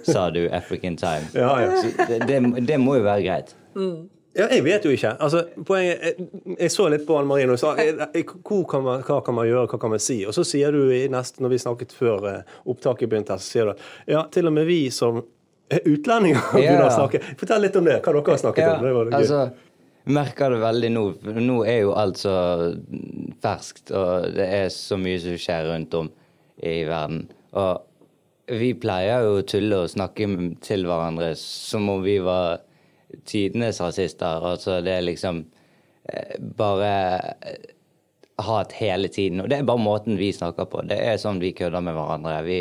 sa 0.06 0.28
du 0.34 0.46
African 0.48 0.96
time. 0.98 1.28
Ja, 1.34 1.52
ja. 1.62 1.76
Så 1.82 2.08
det, 2.08 2.24
det, 2.30 2.40
det 2.66 2.80
må 2.82 2.96
jo 2.98 3.06
være 3.06 3.26
greit. 3.26 3.56
Ja, 4.36 4.46
jeg 4.52 4.64
vet 4.66 4.84
jo 4.84 4.92
ikke. 4.92 5.14
Altså, 5.22 5.44
poenget, 5.64 6.02
jeg, 6.04 6.26
jeg 6.58 6.72
så 6.74 6.88
litt 6.92 7.06
på 7.08 7.16
Anne 7.16 7.30
Marie 7.30 7.48
og 7.48 7.60
sa 7.60 7.72
eh, 7.80 8.02
eh, 8.04 8.34
kan 8.68 8.84
man, 8.84 9.04
hva 9.06 9.20
kan 9.24 9.36
man 9.38 9.46
gjøre, 9.48 9.68
hva 9.72 9.80
kan 9.80 9.94
man 9.94 10.02
si? 10.02 10.18
Og 10.28 10.36
så 10.36 10.44
sier 10.44 10.74
du 10.76 10.90
i 10.92 11.06
neste, 11.12 11.40
når 11.44 11.54
vi 11.54 11.60
snakket 11.62 11.94
før 11.96 12.26
eh, 12.28 12.58
opptaket 12.68 13.08
begynte, 13.08 13.38
så 13.40 13.56
sier 13.56 13.70
du 13.70 13.72
at 13.72 13.86
ja, 14.12 14.26
til 14.32 14.50
og 14.50 14.56
med 14.58 14.68
vi 14.68 14.82
som 14.92 15.22
er 15.72 15.88
utlendinger 15.88 16.42
Ja. 16.42 16.50
begynner 16.58 16.88
å 16.90 16.92
snakke. 16.98 17.22
Fortell 17.40 17.64
litt 17.64 17.80
om 17.80 17.88
det, 17.88 17.96
hva 18.02 18.12
dere 18.18 18.34
har 18.36 18.44
snakket 18.44 18.68
om. 18.74 18.84
Det 18.84 18.92
var 18.98 19.10
gøy. 19.10 19.16
altså, 19.22 19.40
merker 20.18 20.52
det 20.54 20.60
veldig 20.66 20.92
nå. 20.94 21.06
Nå 21.40 21.58
er 21.64 21.80
jo 21.86 21.96
alt 21.98 22.20
så 22.20 22.36
ferskt, 23.42 23.90
og 23.96 24.36
det 24.36 24.46
er 24.60 24.68
så 24.74 25.00
mye 25.00 25.18
som 25.22 25.40
skjer 25.40 25.72
rundt 25.72 25.96
om 25.98 26.12
i 26.62 26.78
verden. 26.88 27.24
Og 27.56 28.52
vi 28.60 28.74
pleier 28.78 29.24
jo 29.26 29.40
å 29.40 29.44
tulle 29.48 29.82
og 29.82 29.90
snakke 29.90 30.28
til 30.62 30.86
hverandre 30.86 31.32
som 31.40 31.88
om 31.90 32.04
vi 32.04 32.20
var 32.22 32.60
tidenes 33.24 33.80
rasister. 33.80 34.42
Altså, 34.52 34.80
det 34.84 34.92
er 34.98 35.04
liksom 35.06 35.44
eh, 36.12 36.36
bare 36.58 36.90
eh, 37.46 37.70
hat 38.46 38.72
hele 38.80 39.08
tiden. 39.08 39.40
Og 39.40 39.48
det 39.50 39.58
er 39.60 39.68
bare 39.68 39.80
måten 39.82 40.18
vi 40.20 40.32
snakker 40.32 40.68
på. 40.70 40.82
Det 40.88 40.98
er 41.00 41.16
sånn 41.22 41.40
vi 41.40 41.52
kødder 41.56 41.80
med 41.84 41.94
hverandre. 41.96 42.34
Vi, 42.46 42.58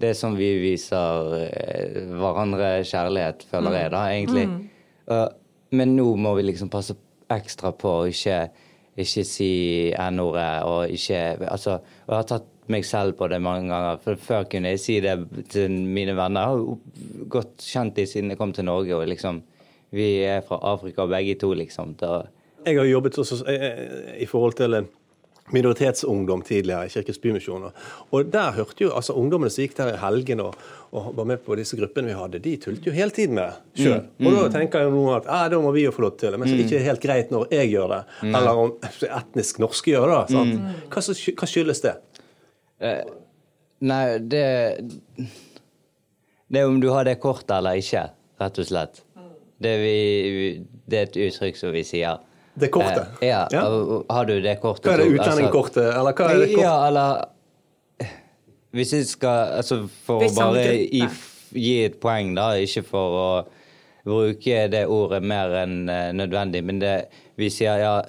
det 0.00 0.12
er 0.12 0.16
sånn 0.18 0.36
vi 0.38 0.52
viser 0.62 1.34
eh, 1.42 1.98
hverandre 2.18 2.70
kjærlighet, 2.88 3.44
føler 3.50 3.76
jeg 3.82 3.90
da, 3.96 4.06
egentlig. 4.14 4.46
Og- 5.08 5.34
men 5.70 5.90
nå 5.98 6.14
må 6.16 6.30
vi 6.38 6.46
liksom 6.46 6.70
passe 6.72 6.94
ekstra 7.28 7.74
på 7.76 7.90
å 7.98 8.06
ikke, 8.08 8.38
ikke 8.96 9.24
si 9.28 9.48
n-ordet 9.92 10.62
og 10.64 10.88
ikke 10.94 11.18
Altså, 11.50 11.74
og 12.06 12.08
jeg 12.08 12.16
har 12.16 12.28
tatt 12.30 12.46
meg 12.68 12.84
selv 12.84 13.14
på 13.18 13.28
det 13.32 13.40
mange 13.42 13.68
ganger. 13.70 13.98
For 14.04 14.14
før 14.16 14.44
kunne 14.50 14.68
jeg 14.74 14.80
si 14.80 14.98
det 15.00 15.16
til 15.52 15.70
mine 15.70 16.14
venner. 16.18 16.40
Jeg 16.40 16.48
har 16.48 17.28
godt 17.36 17.64
kjent 17.64 17.94
dem 17.96 18.06
siden 18.06 18.30
jeg 18.34 18.38
kom 18.38 18.52
til 18.52 18.64
Norge, 18.68 18.94
og 18.96 19.06
liksom 19.08 19.42
Vi 19.90 20.18
er 20.28 20.42
fra 20.44 20.58
Afrika 20.74 21.06
begge 21.08 21.34
to, 21.40 21.54
liksom. 21.56 21.94
Da, 21.96 22.22
Jeg 22.66 22.76
har 22.76 22.84
jobbet 22.84 23.16
også 23.18 23.38
eh, 23.48 24.20
i 24.20 24.26
forhold 24.28 24.52
til 24.58 24.74
eh, 24.74 24.82
minoritetsungdom 25.52 26.42
tidligere 26.44 26.86
i 26.86 26.88
Kirkens 26.92 27.18
Bymisjon. 27.18 27.70
og- 28.12 28.30
der 28.32 28.52
hørte 28.52 28.84
jo 28.84 28.90
altså 28.90 29.12
ungdommene 29.16 29.50
som 29.50 29.62
gikk 29.64 29.74
der 29.76 29.94
i 29.94 29.96
helgen 29.96 30.40
og, 30.40 30.54
og 30.92 31.16
var 31.16 31.24
med 31.24 31.38
på 31.44 31.56
disse 31.56 31.76
gruppene 31.76 32.08
vi 32.08 32.12
hadde, 32.12 32.38
de 32.38 32.56
tulte 32.56 32.84
jo 32.86 32.92
hele 32.92 33.10
tiden 33.10 33.34
med 33.34 33.52
sjøl. 33.76 34.02
Og 34.20 34.32
da 34.52 34.58
tenker 34.58 34.78
jeg 34.80 34.90
jo 34.90 34.94
nå 35.06 35.16
at 35.16 35.24
ah, 35.26 35.48
da 35.48 35.58
må 35.60 35.72
vi 35.72 35.84
jo 35.86 35.90
få 35.90 36.02
lov 36.02 36.18
til 36.18 36.30
det, 36.32 36.38
men 36.38 36.48
så 36.48 36.54
er 36.54 36.58
det 36.58 36.66
ikke 36.70 36.84
helt 36.84 37.00
greit 37.00 37.30
når 37.32 37.48
jeg 37.50 37.70
gjør 37.72 37.88
det, 37.88 38.02
eller 38.28 38.50
om 38.58 38.72
etnisk 39.22 39.58
norske 39.58 39.90
gjør 39.94 40.06
det. 40.12 40.36
sant? 40.36 40.60
Hva, 40.92 41.00
så 41.02 41.16
hva 41.32 41.46
skyldes 41.48 41.80
det? 41.80 41.94
Nei, 42.80 44.18
det 44.18 44.44
Det 46.48 46.60
er 46.60 46.66
om 46.66 46.80
du 46.80 46.88
har 46.90 47.04
det 47.04 47.18
kortet 47.20 47.50
eller 47.58 47.78
ikke, 47.78 48.06
rett 48.40 48.58
og 48.58 48.66
slett. 48.70 49.02
Det, 49.58 49.74
vi, 49.82 50.64
det 50.86 50.98
er 50.98 51.08
et 51.08 51.16
uttrykk 51.28 51.56
som 51.58 51.72
vi 51.74 51.82
sier. 51.86 52.20
Det 52.58 52.70
kortet? 52.74 53.18
Eh, 53.20 53.28
ja, 53.28 53.46
Ja. 53.52 53.64
Har 54.10 54.24
du 54.26 54.40
det 54.40 54.60
kortet 54.62 54.86
Hva 54.86 54.94
er 54.94 54.98
det 54.98 55.04
så- 55.18 55.50
altså- 55.52 55.98
eller 56.00 56.12
hva 56.12 56.30
er 56.30 56.38
det 56.38 56.48
kortet? 56.54 56.62
Ja, 56.62 56.86
eller 56.88 57.24
Hvis 58.72 58.92
jeg 58.92 59.06
skal 59.06 59.56
Altså, 59.58 59.88
for 60.04 60.20
Hvis 60.20 60.36
å 60.36 60.52
bare 60.52 60.74
i, 60.76 61.08
gi, 61.52 61.84
et 61.84 62.00
poeng, 62.00 62.34
da, 62.34 62.50
ikke 62.52 62.84
for 62.84 63.14
å 63.18 63.46
bruke 64.04 64.68
det 64.70 64.86
ordet 64.86 65.22
mer 65.22 65.48
enn 65.64 65.88
eh, 65.88 66.12
nødvendig, 66.12 66.64
men 66.64 66.78
det 66.78 67.08
Vi 67.36 67.48
sier 67.50 67.78
ja, 67.78 68.02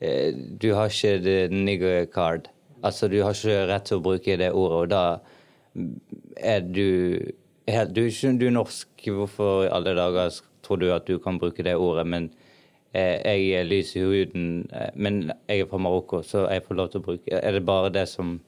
eh, 0.00 0.32
du 0.32 0.74
har 0.74 0.88
ikke 0.88 1.22
the 1.22 1.48
nigger 1.48 2.06
card. 2.06 2.48
Altså, 2.82 3.08
du 3.08 3.18
har 3.22 3.34
ikke 3.36 3.66
rett 3.70 3.84
til 3.90 3.98
å 4.00 4.04
bruke 4.04 4.36
det 4.40 4.50
ordet, 4.52 4.78
og 4.80 4.90
da 4.90 5.20
er 6.40 6.60
du 6.66 7.32
helt 7.70 7.92
Du 7.94 8.00
er 8.02 8.10
ikke 8.10 8.32
du 8.40 8.46
er 8.48 8.54
norsk, 8.56 8.88
hvorfor 9.06 9.64
i 9.66 9.70
alle 9.70 9.94
dager 9.94 10.40
tror 10.66 10.80
du 10.80 10.88
at 10.92 11.06
du 11.06 11.18
kan 11.22 11.38
bruke 11.38 11.62
det 11.62 11.76
ordet? 11.78 12.06
Men 12.06 12.30
eh, 12.92 13.20
jeg 13.22 13.50
er 13.60 13.68
lys 13.68 13.94
i 13.96 14.02
huden, 14.02 14.68
eh, 14.74 14.90
men 14.96 15.30
jeg 15.46 15.60
er 15.62 15.70
fra 15.70 15.78
Marokko, 15.78 16.22
så 16.26 16.48
jeg 16.50 16.64
får 16.66 16.74
lov 16.80 16.88
til 16.90 17.00
å 17.02 17.06
bruke 17.10 17.38
Er 17.42 17.52
det 17.54 17.62
bare 17.68 17.92
det 17.94 18.08
som 18.10 18.40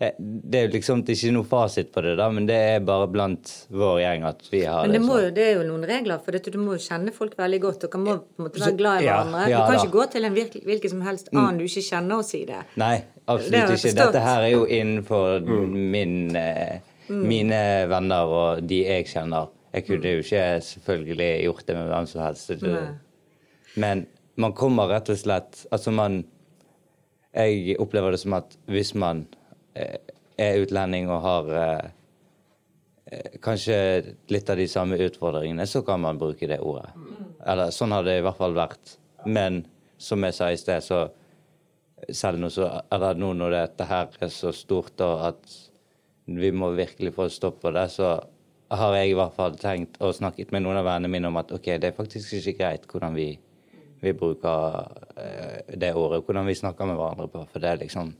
eh, 0.00 0.14
Det 0.16 0.62
er 0.62 0.72
liksom 0.72 1.04
ikke 1.04 1.34
noe 1.36 1.44
fasit 1.44 1.92
på 1.92 2.00
det, 2.06 2.16
da, 2.16 2.30
men 2.32 2.48
det 2.48 2.56
er 2.56 2.80
bare 2.80 3.10
blant 3.12 3.52
vår 3.68 4.00
gjeng 4.06 4.24
at 4.30 4.48
vi 4.48 4.64
har 4.64 4.86
Men 4.86 4.94
det, 4.96 5.02
det. 5.02 5.06
må 5.10 5.20
sånn. 5.20 5.34
det 5.36 5.44
er 5.50 5.52
jo 5.58 5.68
noen 5.68 5.84
regler, 5.92 6.18
for 6.24 6.32
dette, 6.32 6.50
du 6.50 6.58
må 6.62 6.78
jo 6.78 6.82
kjenne 6.86 7.12
folk 7.12 7.36
veldig 7.36 7.60
godt. 7.66 7.84
Dere 7.84 8.00
må 8.00 8.16
på 8.16 8.40
en 8.40 8.48
måte 8.48 8.64
være 8.64 8.78
glad 8.80 9.02
i 9.04 9.10
hverandre. 9.10 9.44
ja 9.52 9.60
du 9.60 9.68
kan 9.68 9.76
da. 9.76 9.84
ikke 9.84 9.96
gå 9.98 10.08
til 10.16 10.24
en 10.30 10.40
hvilken 10.40 10.90
som 10.96 11.04
helst 11.10 11.28
annen 11.36 11.60
du 11.60 11.68
ikke 11.68 11.84
kjenner 11.92 12.24
og 12.24 12.24
si 12.24 12.46
det. 12.48 12.64
Nei, 12.80 12.94
Det 13.19 13.19
absolutt 13.34 13.74
ikke. 13.76 13.94
Dette 13.98 14.22
her 14.24 14.44
er 14.46 14.52
jo 14.52 14.64
innenfor 14.66 15.46
min, 15.70 16.36
eh, 16.36 16.80
mine 17.08 17.62
venner 17.90 18.34
og 18.40 18.62
de 18.68 18.82
jeg 18.84 19.08
kjenner. 19.10 19.50
Jeg 19.70 19.86
kunne 19.86 20.14
jo 20.16 20.22
ikke 20.24 20.46
selvfølgelig 20.66 21.30
gjort 21.44 21.66
det 21.66 21.76
med 21.76 21.92
hvem 21.92 22.06
som 22.10 22.22
helst. 22.24 22.50
Men 23.78 24.06
man 24.40 24.54
kommer 24.56 24.90
rett 24.90 25.10
og 25.12 25.18
slett 25.18 25.66
Altså, 25.70 25.92
man 25.94 26.24
Jeg 27.34 27.76
opplever 27.78 28.10
det 28.10 28.20
som 28.22 28.34
at 28.34 28.56
hvis 28.66 28.94
man 28.98 29.26
eh, 29.78 30.00
er 30.40 30.62
utlending 30.64 31.06
og 31.12 31.20
har 31.22 31.50
eh, 31.60 31.90
eh, 33.12 33.36
kanskje 33.44 33.76
litt 34.32 34.50
av 34.50 34.58
de 34.58 34.66
samme 34.66 34.98
utfordringene, 34.98 35.66
så 35.68 35.84
kan 35.86 36.00
man 36.02 36.18
bruke 36.18 36.48
det 36.50 36.58
ordet. 36.58 36.88
Eller 37.46 37.70
sånn 37.70 37.94
har 37.94 38.02
det 38.02 38.16
i 38.18 38.24
hvert 38.24 38.40
fall 38.40 38.56
vært. 38.56 38.96
Men 39.30 39.60
som 40.00 40.26
jeg 40.26 40.34
sa 40.34 40.48
i 40.50 40.58
sted, 40.58 40.82
så 40.82 41.04
selv 42.08 42.38
nå, 42.40 42.48
nå 43.20 43.32
når 43.36 43.50
dette 43.56 43.86
her 43.90 44.08
er 44.20 44.32
så 44.32 44.52
stort 44.56 45.00
og 45.04 45.26
at 45.30 45.56
vi 46.30 46.50
må 46.54 46.70
virkelig 46.76 47.12
få 47.16 47.26
stopp 47.32 47.60
på 47.64 47.72
det, 47.74 47.88
så 47.90 48.14
har 48.70 48.94
jeg 48.94 49.10
i 49.10 49.14
hvert 49.18 49.34
fall 49.34 49.56
tenkt 49.58 49.96
og 50.00 50.14
snakket 50.14 50.52
med 50.54 50.62
noen 50.62 50.78
av 50.78 50.86
vennene 50.86 51.10
mine 51.10 51.26
om 51.32 51.36
at 51.40 51.50
ok, 51.56 51.72
det 51.82 51.88
er 51.90 51.96
faktisk 51.96 52.36
ikke 52.38 52.54
greit 52.60 52.84
hvordan 52.86 53.16
vi, 53.16 53.28
vi 54.00 54.12
bruker 54.14 54.92
eh, 55.18 55.76
det 55.76 55.90
ordet, 55.98 56.22
hvordan 56.24 56.46
vi 56.46 56.54
snakker 56.54 56.86
med 56.86 57.00
hverandre 57.00 57.26
på, 57.32 57.42
for 57.50 57.58
det 57.64 57.72
er 57.72 57.80
liksom 57.82 58.12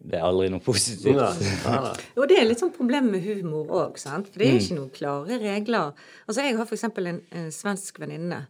Det 0.00 0.16
er 0.16 0.24
aldri 0.24 0.46
noe 0.48 0.62
positivt. 0.64 1.18
Ja, 1.20 1.26
ja. 1.68 1.90
Og 2.16 2.24
det 2.30 2.38
er 2.40 2.46
litt 2.48 2.62
sånn 2.62 2.72
problem 2.72 3.10
med 3.12 3.20
humor 3.20 3.68
òg, 3.82 3.98
sant. 4.00 4.30
For 4.32 4.40
det 4.40 4.46
Mm. 4.48 4.54
er 4.56 4.62
ikke 4.62 4.76
noen 4.78 4.94
klare 4.96 5.36
regler. 5.42 5.92
Altså, 6.26 6.40
jeg 6.40 6.56
har 6.56 6.64
for 6.64 6.74
eksempel 6.78 7.06
en, 7.10 7.18
en 7.36 7.50
svensk 7.52 8.00
venninne, 8.00 8.46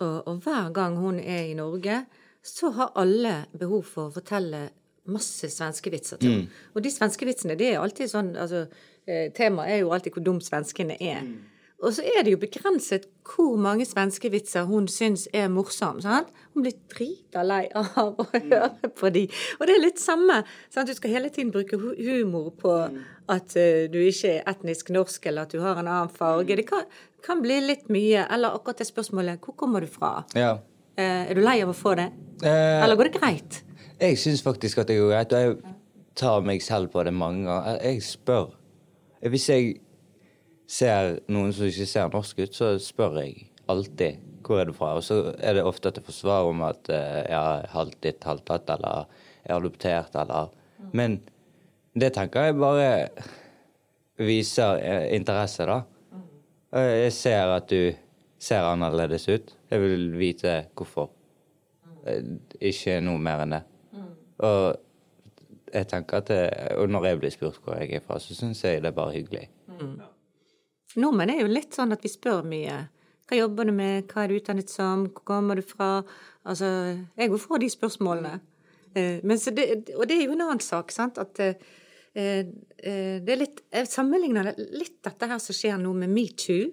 og, 0.00 0.16
og 0.26 0.40
hver 0.42 0.72
gang 0.74 0.96
hun 0.98 1.20
er 1.22 1.44
i 1.46 1.54
Norge, 1.54 2.00
så 2.44 2.70
har 2.76 2.92
alle 3.00 3.36
behov 3.56 3.86
for 3.88 4.10
å 4.10 4.14
fortelle 4.18 4.66
masse 5.08 5.48
svenskevitser 5.52 6.20
til 6.20 6.30
Mm. 6.30 6.46
Og 6.74 6.82
de 6.82 6.90
svenskevitsene, 6.90 7.56
det 7.56 7.72
er 7.72 7.80
alltid 7.80 8.08
sånn 8.10 8.36
altså, 8.36 8.66
eh, 9.06 9.32
Temaet 9.32 9.70
er 9.70 9.78
jo 9.78 9.92
alltid 9.92 10.12
hvor 10.12 10.24
dum 10.24 10.40
svenskene 10.40 10.96
er. 11.00 11.24
Og 11.84 11.92
så 11.92 12.02
er 12.02 12.22
det 12.24 12.32
jo 12.32 12.40
begrenset 12.40 13.06
hvor 13.28 13.56
mange 13.60 13.84
svenskevitser 13.84 14.64
hun 14.64 14.86
syns 14.88 15.26
er 15.32 15.48
morsomme. 15.52 16.00
Sant? 16.00 16.28
Hun 16.54 16.64
blir 16.64 16.76
drita 16.88 17.42
lei 17.44 17.66
av 17.74 18.14
å 18.20 18.26
høre 18.32 18.90
på 18.96 19.10
de. 19.12 19.26
Og 19.58 19.66
det 19.66 19.74
er 19.74 19.82
litt 19.82 20.00
samme. 20.00 20.42
Sant? 20.70 20.88
Du 20.88 20.94
skal 20.94 21.10
hele 21.10 21.28
tiden 21.28 21.52
bruke 21.52 21.76
humor 21.76 22.52
på 22.60 22.76
at 23.28 23.56
uh, 23.56 23.84
du 23.92 23.98
ikke 24.00 24.38
er 24.38 24.48
etnisk 24.54 24.94
norsk, 24.96 25.26
eller 25.26 25.44
at 25.44 25.52
du 25.52 25.60
har 25.60 25.80
en 25.80 25.88
annen 25.88 26.12
farge. 26.12 26.56
Det 26.56 26.66
kan, 26.68 26.86
kan 27.24 27.42
bli 27.44 27.60
litt 27.60 27.90
mye. 27.92 28.24
Eller 28.30 28.56
akkurat 28.56 28.80
det 28.80 28.88
spørsmålet 28.88 29.40
'Hvor 29.40 29.56
kommer 29.56 29.80
du 29.80 29.86
fra?' 29.86 30.24
Ja. 30.34 30.58
Eh, 30.96 31.30
er 31.30 31.34
du 31.34 31.40
lei 31.42 31.56
av 31.64 31.70
å 31.72 31.76
få 31.76 31.94
det? 31.98 32.08
Eh, 32.44 32.82
Eller 32.84 32.96
går 32.98 33.10
det 33.10 33.20
greit? 33.20 33.62
Jeg 34.00 34.18
syns 34.20 34.42
faktisk 34.44 34.78
at 34.82 34.90
det 34.90 34.98
går 35.00 35.10
greit, 35.14 35.32
og 35.32 35.40
jeg 35.64 35.74
tar 36.18 36.44
meg 36.46 36.62
selv 36.62 36.90
på 36.92 37.02
det 37.06 37.12
mange 37.14 37.46
ganger. 37.48 37.80
Jeg 37.82 38.02
spør. 38.06 38.52
Hvis 39.24 39.48
jeg 39.48 39.80
ser 40.70 41.18
noen 41.32 41.52
som 41.54 41.66
ikke 41.66 41.86
ser 41.88 42.08
norsk 42.12 42.38
ut, 42.44 42.54
så 42.54 42.74
spør 42.82 43.20
jeg 43.22 43.48
alltid 43.68 44.18
hvor 44.44 44.60
er 44.60 44.68
du 44.68 44.74
fra. 44.76 44.92
Og 44.98 45.02
så 45.06 45.34
er 45.40 45.56
det 45.56 45.64
ofte 45.64 45.88
at 45.88 45.96
jeg 45.96 46.04
får 46.04 46.18
svar 46.18 46.48
om 46.50 46.60
at 46.66 46.90
eh, 46.92 47.22
jeg 47.30 47.38
er 47.38 47.70
halvt 47.72 48.00
ditt, 48.04 48.26
halvt 48.28 48.44
datt, 48.50 48.74
eller 48.76 49.06
jeg 49.44 49.50
er 49.50 49.56
adoptert, 49.58 50.14
eller 50.20 50.48
Men 50.92 51.20
det 51.96 52.12
tenker 52.14 52.44
jeg 52.50 52.58
bare 52.60 53.08
viser 54.20 54.78
eh, 54.82 55.06
interesse, 55.16 55.64
da. 55.66 55.80
Eh, 56.74 57.04
Jeg 57.06 57.12
ser 57.16 57.54
at 57.56 57.68
du 57.70 57.94
ser 58.44 58.66
annerledes 58.68 59.24
ut. 59.30 59.52
Jeg 59.72 59.80
vil 59.82 60.08
vite 60.20 60.56
hvorfor. 60.76 61.10
Eh, 62.06 62.20
Ikke 62.70 62.98
noe 63.04 63.20
mer 63.22 63.44
enn 63.44 63.56
det. 63.56 63.62
Og 64.44 65.74
jeg 65.74 65.86
tenker 65.90 66.20
at 66.20 66.28
det, 66.30 66.40
og 66.78 66.88
når 66.90 67.06
jeg 67.08 67.20
blir 67.22 67.32
spurt 67.34 67.60
hvor 67.64 67.78
jeg 67.80 67.96
er 67.98 68.02
fra, 68.04 68.18
så 68.22 68.34
syns 68.36 68.60
jeg 68.66 68.82
det 68.82 68.90
er 68.92 68.96
bare 68.96 69.14
hyggelig. 69.16 69.46
Nordmenn 71.00 71.32
er 71.34 71.40
jo 71.42 71.50
litt 71.50 71.74
sånn 71.74 71.94
at 71.94 72.04
vi 72.04 72.10
spør 72.12 72.44
mye. 72.46 72.76
Hva 73.24 73.38
jobber 73.38 73.66
du 73.70 73.72
med, 73.74 74.04
hva 74.12 74.24
er 74.24 74.30
du 74.30 74.36
utdannet 74.38 74.70
som, 74.70 75.06
hvor 75.08 75.24
kommer 75.26 75.58
du 75.58 75.64
fra? 75.66 76.02
Altså, 76.46 76.68
jeg 77.18 77.32
går 77.32 77.40
for 77.42 77.62
de 77.62 77.70
spørsmålene. 77.72 78.34
Eh, 78.94 79.20
Men 79.24 79.40
så 79.40 79.50
det, 79.56 79.94
og 79.96 80.04
det 80.06 80.18
er 80.20 80.26
jo 80.28 80.36
en 80.36 80.44
annen 80.44 80.60
sak, 80.62 80.92
sant, 80.94 81.18
at 81.18 81.40
eh, 81.40 81.56
eh, 82.14 82.44
det 83.24 83.32
er 83.32 83.40
litt 83.40 83.62
Jeg 83.72 83.88
sammenligner 83.90 84.52
litt 84.76 85.00
dette 85.02 85.26
her 85.30 85.40
som 85.42 85.56
skjer 85.56 85.80
nå 85.82 85.94
med 85.96 86.12
metoo. 86.14 86.68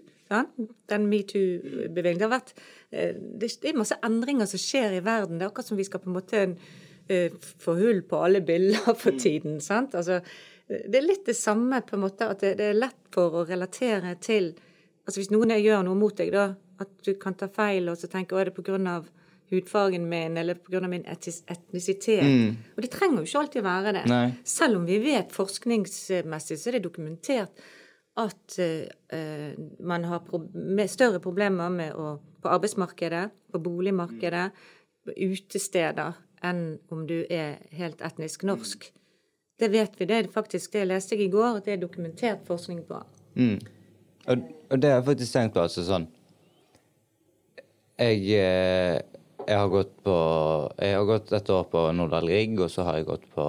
Den 0.91 1.09
metoo-bevegelsen. 1.11 2.21
Det 2.21 2.27
har 2.27 2.33
vært 2.33 2.53
eh, 2.91 3.17
det, 3.41 3.51
er 3.67 3.79
masse 3.79 3.97
endringer 4.05 4.49
som 4.49 4.61
skjer 4.61 4.97
i 4.97 5.03
verden. 5.05 5.37
Det 5.37 5.47
er 5.47 5.51
akkurat 5.51 5.71
som 5.71 5.79
vi 5.79 5.87
skal 5.87 6.03
på 6.03 6.11
en 6.11 6.17
måte 6.17 6.43
eh, 6.47 7.37
få 7.65 7.75
hull 7.79 8.01
på 8.07 8.23
alle 8.25 8.43
bilder 8.45 8.95
for 9.03 9.17
tiden. 9.19 9.59
sant? 9.63 9.95
Altså, 9.99 10.21
det 10.67 10.97
er 10.97 11.07
litt 11.07 11.25
det 11.27 11.35
samme, 11.35 11.81
på 11.83 11.97
en 11.97 12.05
måte, 12.05 12.29
at 12.31 12.43
det, 12.43 12.59
er 12.63 12.77
lett 12.77 12.99
for 13.13 13.41
å 13.41 13.47
relatere 13.47 14.17
til 14.23 14.53
Altså 15.01 15.17
hvis 15.17 15.31
noen 15.33 15.49
gjør 15.57 15.79
noe 15.81 15.97
mot 15.97 16.13
deg, 16.13 16.29
da, 16.29 16.43
at 16.79 16.91
du 17.03 17.15
kan 17.19 17.33
ta 17.35 17.47
feil 17.51 17.89
og 17.89 17.97
så 17.97 18.05
tenke 18.07 18.35
å, 18.35 18.37
er 18.37 18.51
det 18.51 18.53
på 18.53 18.63
grunn 18.63 18.85
av 18.87 19.07
hudfargen 19.51 20.09
min 20.09 20.37
eller 20.37 20.55
pga. 20.61 20.87
min 20.87 21.03
etnisitet? 21.05 21.57
etnisitet. 21.57 22.55
Og 22.75 22.85
det 22.85 22.91
trenger 22.93 23.19
jo 23.19 23.27
ikke 23.27 23.39
alltid 23.39 23.65
være 23.65 23.93
det. 23.97 24.03
Nei. 24.11 24.25
Selv 24.47 24.79
om 24.79 24.85
vi 24.87 24.99
vet 25.03 25.33
forskningsmessig 25.35 26.59
så 26.59 26.69
er 26.69 26.77
det 26.77 26.85
dokumentert 26.85 27.65
at 28.19 28.59
eh, 28.59 29.53
man 29.79 30.03
har 30.03 30.23
pro 30.27 30.41
større 30.87 31.21
problemer 31.23 31.69
med 31.71 31.95
å, 31.95 32.17
på 32.41 32.51
arbeidsmarkedet, 32.51 33.29
på 33.51 33.61
boligmarkedet, 33.63 34.49
på 35.05 35.15
utesteder, 35.29 36.17
enn 36.43 36.79
om 36.91 37.05
du 37.07 37.21
er 37.29 37.61
helt 37.77 38.01
etnisk 38.01 38.43
norsk. 38.43 38.89
Det 39.61 39.69
vet 39.69 39.93
vi. 39.99 40.07
Det 40.09 40.17
er 40.17 40.31
faktisk 40.33 40.73
det 40.73 40.87
leste 40.89 41.15
jeg 41.15 41.29
i 41.29 41.33
går, 41.33 41.59
at 41.59 41.67
det 41.67 41.75
er 41.75 41.83
dokumentert 41.83 42.41
forskning 42.47 42.81
på. 42.87 42.97
Mm. 43.37 43.59
Og, 44.27 44.49
og 44.69 44.81
det 44.81 44.89
har 44.89 44.99
jeg 44.99 45.09
faktisk 45.11 45.35
tenkt 45.35 45.55
på. 45.55 45.63
altså 45.63 45.85
sånn 45.85 46.07
Jeg, 48.01 48.17
eh, 48.37 48.97
jeg 49.47 49.57
har 49.57 49.69
gått 49.71 49.93
på 50.05 50.15
Jeg 50.77 50.97
har 50.97 51.07
gått 51.09 51.31
et 51.33 51.49
år 51.53 51.63
på 51.71 51.85
Nordahl 51.95 52.27
Rigg, 52.29 52.59
og 52.59 52.73
så 52.73 52.85
har 52.87 52.99
jeg 52.99 53.07
gått 53.07 53.29
på 53.35 53.45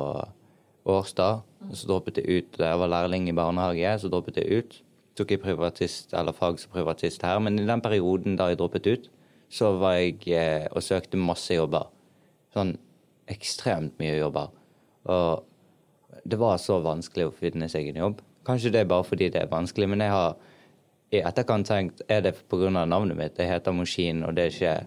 Årstad. 0.93 1.43
Så 1.71 1.89
droppet 1.89 2.19
jeg 2.19 2.43
ut 2.43 2.59
jeg 2.59 2.79
var 2.81 2.91
lærling 2.91 3.29
i 3.31 3.37
barnehage. 3.37 3.99
Så 4.03 4.11
droppet 4.13 4.41
jeg 4.43 4.63
ut. 4.63 4.79
Tok 5.17 5.31
jeg 5.31 5.43
privatist, 5.43 6.15
eller 6.17 6.33
fag 6.33 6.59
som 6.61 6.73
privatist 6.73 7.23
her. 7.23 7.39
Men 7.39 7.59
i 7.61 7.69
den 7.69 7.85
perioden 7.85 8.37
da 8.41 8.49
jeg 8.51 8.59
droppet 8.59 8.89
ut, 8.89 9.11
så 9.53 9.75
var 9.77 9.99
jeg 10.01 10.19
eh, 10.33 10.67
og 10.73 10.83
søkte 10.83 11.21
masse 11.21 11.55
jobber. 11.55 11.91
Sånn 12.55 12.77
ekstremt 13.33 13.99
mye 14.01 14.17
jobber. 14.17 14.53
Og 15.13 16.23
det 16.25 16.39
var 16.41 16.59
så 16.63 16.79
vanskelig 16.85 17.29
å 17.29 17.37
finne 17.37 17.69
seg 17.71 17.91
en 17.91 18.01
jobb. 18.01 18.23
Kanskje 18.47 18.73
det 18.75 18.83
er 18.83 18.91
bare 18.91 19.07
fordi 19.07 19.29
det 19.33 19.43
er 19.43 19.53
vanskelig, 19.53 19.89
men 19.93 20.03
jeg 20.03 20.15
har 20.15 20.37
i 21.13 21.21
etterkant 21.21 21.69
tenkt 21.69 22.01
er 22.09 22.23
det 22.25 22.35
pga. 22.49 22.71
navnet 22.71 23.17
mitt. 23.17 23.37
Det 23.37 23.47
heter 23.47 23.73
Moskin, 23.73 24.25
og 24.25 24.35
det 24.37 24.45
er 24.45 24.55
ikke 24.55 24.87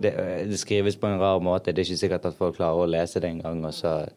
det, 0.00 0.12
det 0.50 0.58
skrives 0.58 0.96
på 0.96 1.06
en 1.06 1.20
rar 1.20 1.40
måte. 1.40 1.72
Det 1.72 1.82
er 1.82 1.90
ikke 1.90 2.02
sikkert 2.02 2.26
at 2.26 2.38
folk 2.38 2.56
klarer 2.56 2.84
å 2.84 2.88
lese 2.88 3.20
det 3.20 3.28
engang, 3.28 3.64
og 3.66 3.74
så 3.74 4.08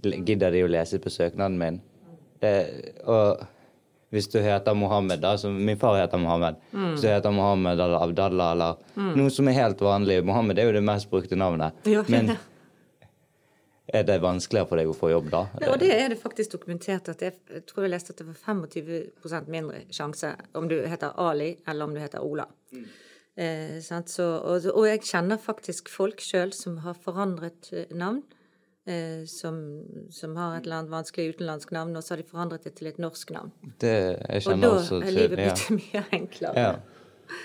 gidder 0.00 0.54
de 0.54 0.62
å 0.64 0.70
lese 0.70 1.00
på 1.02 1.10
søknaden 1.12 1.58
min. 1.60 1.80
Det, 2.42 2.52
og 3.04 3.42
hvis 4.12 4.28
du 4.28 4.38
heter 4.44 4.74
Mohammed, 4.76 5.22
da, 5.22 5.36
som 5.40 5.54
min 5.56 5.78
far 5.80 5.96
heter 6.00 6.20
Mohammed, 6.20 6.58
hvis 6.72 7.04
du 7.04 7.08
heter 7.08 7.32
Mohammed 7.32 7.80
eller 7.80 8.02
Abdallah 8.02 8.50
eller 8.52 9.12
noe 9.16 9.32
som 9.32 9.48
er 9.48 9.56
helt 9.56 9.80
vanlig 9.80 10.18
Mohammed 10.26 10.58
er 10.60 10.68
jo 10.68 10.74
det 10.76 10.82
mest 10.84 11.08
brukte 11.10 11.38
navnet. 11.38 11.78
Ja, 11.88 12.02
Men 12.12 12.34
er 13.96 14.04
det 14.08 14.18
vanskeligere 14.24 14.68
for 14.68 14.80
deg 14.80 14.90
å 14.90 14.96
få 14.96 15.12
jobb 15.14 15.30
da? 15.32 15.46
Ja, 15.62 15.70
og 15.72 15.80
det 15.80 15.94
er 15.94 16.12
det 16.12 16.18
faktisk 16.20 16.58
dokumentert 16.58 17.08
at 17.12 17.24
det, 17.24 17.32
jeg 17.52 17.64
tror 17.70 17.86
jeg 17.86 17.94
leste 17.94 18.12
at 18.12 18.20
det 18.20 18.28
var 18.28 18.42
25% 18.42 19.48
mindre 19.52 19.80
sjanse 19.94 20.34
om 20.58 20.68
du 20.68 20.76
heter 20.82 21.16
Ali 21.20 21.54
eller 21.64 21.88
om 21.88 21.96
du 21.96 22.02
heter 22.02 22.24
Ola. 22.24 22.48
Eh, 23.34 23.78
sant? 23.80 24.12
Så, 24.12 24.28
og, 24.44 24.68
og 24.74 24.86
jeg 24.90 25.06
kjenner 25.08 25.40
faktisk 25.40 25.88
folk 25.92 26.20
sjøl 26.20 26.52
som 26.56 26.82
har 26.84 26.98
forandret 27.00 27.72
eh, 27.72 27.88
navn. 27.96 28.20
Eh, 28.82 29.24
som, 29.30 29.58
som 30.10 30.32
har 30.36 30.56
et 30.56 30.64
eller 30.66 30.80
annet 30.80 30.90
vanskelig 30.90 31.36
utenlandsk 31.36 31.70
navn, 31.70 31.94
og 31.96 32.02
så 32.02 32.16
har 32.16 32.22
de 32.22 32.24
forandret 32.26 32.64
det 32.66 32.72
til 32.80 32.88
et 32.90 32.96
norsk 32.98 33.30
navn. 33.30 33.52
Det, 33.78 33.92
jeg 34.18 34.40
Og 34.42 34.48
kjenner 34.48 34.64
da 34.64 34.70
også 34.80 34.96
er 34.98 35.12
livet 35.14 35.20
livet 35.20 35.38
ja. 35.38 35.52
blitt 35.52 35.70
mye 35.78 36.02
enklere. 36.18 36.64
Ja. 36.66 36.72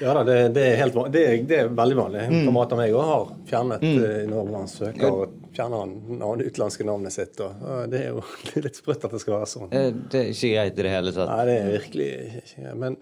Ja 0.02 0.14
da, 0.18 0.24
det, 0.28 0.34
det, 0.58 0.64
er 0.68 0.80
helt, 0.82 0.98
det, 1.14 1.22
er, 1.24 1.36
det 1.48 1.58
er 1.62 1.70
veldig 1.72 1.96
vanlig. 1.96 2.24
En 2.26 2.48
kamerat 2.50 2.74
av 2.76 2.80
meg 2.82 2.96
òg 2.98 3.06
har 3.08 3.30
fjernet 3.48 3.86
mm. 3.86 4.02
når 4.34 4.50
han 4.58 4.66
søker, 4.68 5.06
og 5.14 5.54
fjerner 5.56 5.86
han 5.86 6.42
det 6.42 6.50
utenlandske 6.50 6.88
navnet 6.90 7.16
sitt. 7.16 7.40
Og, 7.46 7.62
og 7.64 7.94
det 7.94 8.02
er 8.02 8.10
jo 8.18 8.24
det 8.50 8.56
er 8.58 8.66
litt 8.68 8.82
sprøtt 8.82 9.06
at 9.08 9.16
det 9.16 9.22
skal 9.24 9.38
være 9.38 9.50
sånn. 9.54 9.70
Eh, 9.78 9.88
Det 10.12 10.24
er 10.24 10.34
ikke 10.34 10.52
greit 10.58 10.74
i 10.82 10.84
det 10.90 10.92
hele 10.98 11.14
tatt. 11.16 11.32
Nei, 11.32 11.46
det 11.48 11.56
er 11.62 11.72
virkelig 11.78 12.10
ikke 12.42 12.76
Men, 12.82 13.00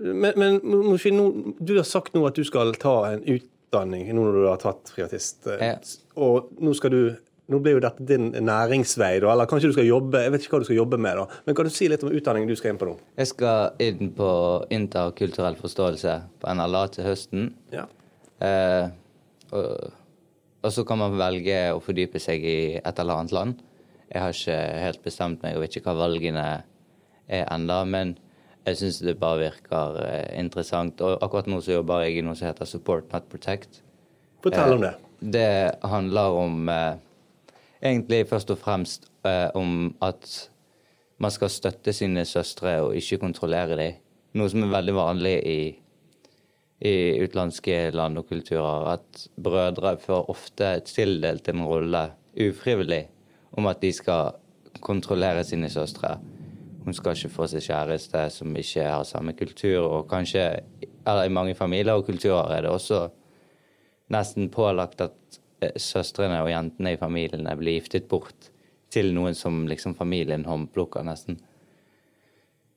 men, 0.00 0.32
men 0.40 0.58
Moshe, 0.88 1.12
nå, 1.14 1.28
du 1.60 1.76
har 1.76 1.86
sagt 1.92 2.16
nå 2.16 2.24
at 2.32 2.40
du 2.40 2.44
skal 2.48 2.74
ta 2.82 2.96
en 3.12 3.22
utdanning 3.36 4.08
nå 4.10 4.26
når 4.26 4.40
du 4.40 4.44
har 4.48 4.60
tatt 4.64 4.92
privatist. 4.96 5.46
eh, 5.54 5.64
Ja. 5.68 5.78
Og 6.18 6.50
nå 6.58 6.74
skal 6.74 6.96
du 6.96 7.02
nå 7.48 7.60
blir 7.64 7.78
jo 7.78 7.82
dette 7.82 8.04
din 8.04 8.28
næringsvei, 8.44 9.14
da, 9.24 9.30
eller 9.32 9.48
kanskje 9.48 9.70
du 9.70 9.76
skal 9.76 9.86
jobbe 9.88 10.20
Jeg 10.20 10.32
vet 10.34 10.42
ikke 10.44 10.56
hva 10.56 10.60
du 10.60 10.66
skal 10.68 10.80
jobbe 10.82 10.98
med, 11.00 11.16
da. 11.16 11.38
Men 11.46 11.56
kan 11.56 11.68
du 11.68 11.72
si 11.72 11.88
litt 11.88 12.04
om 12.04 12.12
utdanningen 12.12 12.50
du 12.50 12.58
skal 12.58 12.74
inn 12.74 12.80
på 12.80 12.88
nå? 12.90 12.96
Jeg 13.16 13.30
skal 13.30 13.78
inn 13.84 14.12
på 14.16 14.32
interkulturell 14.74 15.56
forståelse 15.60 16.18
på 16.42 16.56
NLA 16.58 16.82
til 16.92 17.08
høsten. 17.08 17.48
Ja. 17.72 17.86
Eh, 18.44 18.90
og, 19.56 19.96
og 20.60 20.74
så 20.76 20.84
kan 20.88 21.00
man 21.00 21.16
velge 21.18 21.62
å 21.72 21.80
fordype 21.82 22.20
seg 22.20 22.44
i 22.44 22.60
et 22.82 23.00
eller 23.00 23.22
annet 23.22 23.36
land. 23.36 23.64
Jeg 24.12 24.24
har 24.24 24.36
ikke 24.36 24.60
helt 24.84 25.02
bestemt 25.04 25.44
meg 25.44 25.56
og 25.56 25.64
vet 25.64 25.80
ikke 25.80 25.92
hva 25.92 26.04
valgene 26.04 26.46
er 27.28 27.48
enda, 27.48 27.82
men 27.88 28.16
jeg 28.68 28.80
syns 28.82 29.00
det 29.04 29.16
bare 29.20 29.46
virker 29.46 29.98
eh, 30.04 30.30
interessant. 30.40 31.00
Og 31.00 31.16
akkurat 31.24 31.48
nå 31.48 31.62
så 31.64 31.78
jobber 31.78 32.04
jeg 32.04 32.20
i 32.20 32.28
noe 32.28 32.36
som 32.36 32.50
heter 32.50 32.68
Support 32.68 33.08
Not 33.14 33.28
Protect. 33.32 33.80
Fortell 34.44 34.76
om 34.76 34.84
det. 34.84 34.94
Det 35.18 35.50
handler 35.88 36.36
om 36.44 36.68
eh, 36.72 36.98
Egentlig 37.82 38.26
først 38.26 38.50
og 38.50 38.58
fremst 38.58 39.06
eh, 39.26 39.50
om 39.54 39.94
at 40.02 40.50
man 41.18 41.30
skal 41.30 41.50
støtte 41.50 41.92
sine 41.92 42.24
søstre 42.26 42.80
og 42.82 42.96
ikke 42.96 43.20
kontrollere 43.22 43.76
dem. 43.78 44.00
Noe 44.38 44.50
som 44.50 44.64
er 44.66 44.72
veldig 44.72 44.94
vanlig 44.94 45.34
i, 45.46 45.60
i 46.84 46.94
utenlandske 47.22 47.78
land 47.94 48.20
og 48.20 48.28
kulturer. 48.28 48.98
At 48.98 49.28
brødre 49.42 49.96
får 50.02 50.30
ofte 50.30 50.72
tildelt 50.86 51.48
en 51.48 51.64
rolle 51.66 52.04
ufrivillig 52.38 53.06
om 53.58 53.66
at 53.66 53.80
de 53.82 53.92
skal 53.94 54.36
kontrollere 54.84 55.44
sine 55.44 55.70
søstre. 55.70 56.18
Hun 56.84 56.94
skal 56.94 57.16
ikke 57.16 57.34
få 57.34 57.46
seg 57.50 57.64
kjæreste 57.66 58.28
som 58.32 58.54
ikke 58.56 58.84
har 58.86 59.06
samme 59.06 59.34
kultur, 59.36 59.86
og 59.86 60.06
kanskje 60.10 60.44
eller 61.08 61.24
i 61.24 61.32
mange 61.32 61.54
familier 61.54 61.98
og 61.98 62.06
kulturer 62.06 62.52
er 62.52 62.64
det 62.64 62.70
også 62.70 63.06
nesten 64.12 64.50
pålagt 64.52 65.00
at 65.00 65.38
søstrene 65.80 66.40
og 66.44 66.50
jentene 66.52 66.94
i 66.94 67.00
familiene 67.00 67.54
blir 67.58 67.78
giftet 67.78 68.08
bort 68.10 68.50
til 68.92 69.12
noen 69.16 69.36
som 69.36 69.66
liksom 69.68 69.96
familien 69.98 70.46
håndplukker, 70.48 71.04
nesten. 71.04 71.38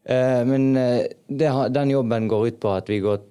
Eh, 0.03 0.41
men 0.47 0.71
eh, 0.79 1.05
det, 1.27 1.51
den 1.75 1.93
jobben 1.93 2.27
går 2.31 2.47
ut 2.49 2.59
på 2.63 2.73
at 2.73 2.89
vi 2.89 2.99
går 3.03 3.21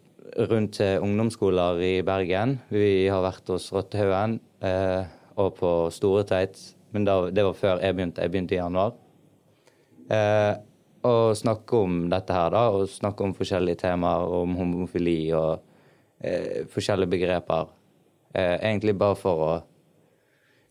rundt 0.50 0.78
til 0.78 1.02
ungdomsskoler 1.02 1.82
i 1.82 1.94
Bergen. 2.06 2.58
Vi 2.70 3.08
har 3.10 3.24
vært 3.24 3.50
hos 3.50 3.70
Rottehaugen 3.74 4.38
eh, 4.64 5.02
og 5.40 5.56
på 5.58 5.72
Storetveit, 5.94 6.58
men 6.94 7.06
da, 7.06 7.20
det 7.34 7.44
var 7.46 7.58
før 7.58 7.82
jeg 7.82 7.96
begynte. 7.96 8.22
Jeg 8.22 8.32
begynte 8.32 8.56
i 8.56 8.60
januar. 8.60 8.94
Eh, 10.10 10.54
og 11.08 11.36
snakke 11.38 11.80
om 11.80 12.00
dette 12.12 12.34
her, 12.36 12.52
da, 12.52 12.66
og 12.74 12.90
snakke 12.92 13.24
om 13.24 13.34
forskjellige 13.36 13.82
temaer, 13.86 14.32
om 14.40 14.56
homofili 14.58 15.18
og 15.36 15.62
eh, 16.20 16.66
forskjellige 16.70 17.14
begreper. 17.14 17.70
Eh, 18.34 18.56
egentlig 18.62 18.94
bare 18.98 19.18
for 19.18 19.44
å 19.46 19.52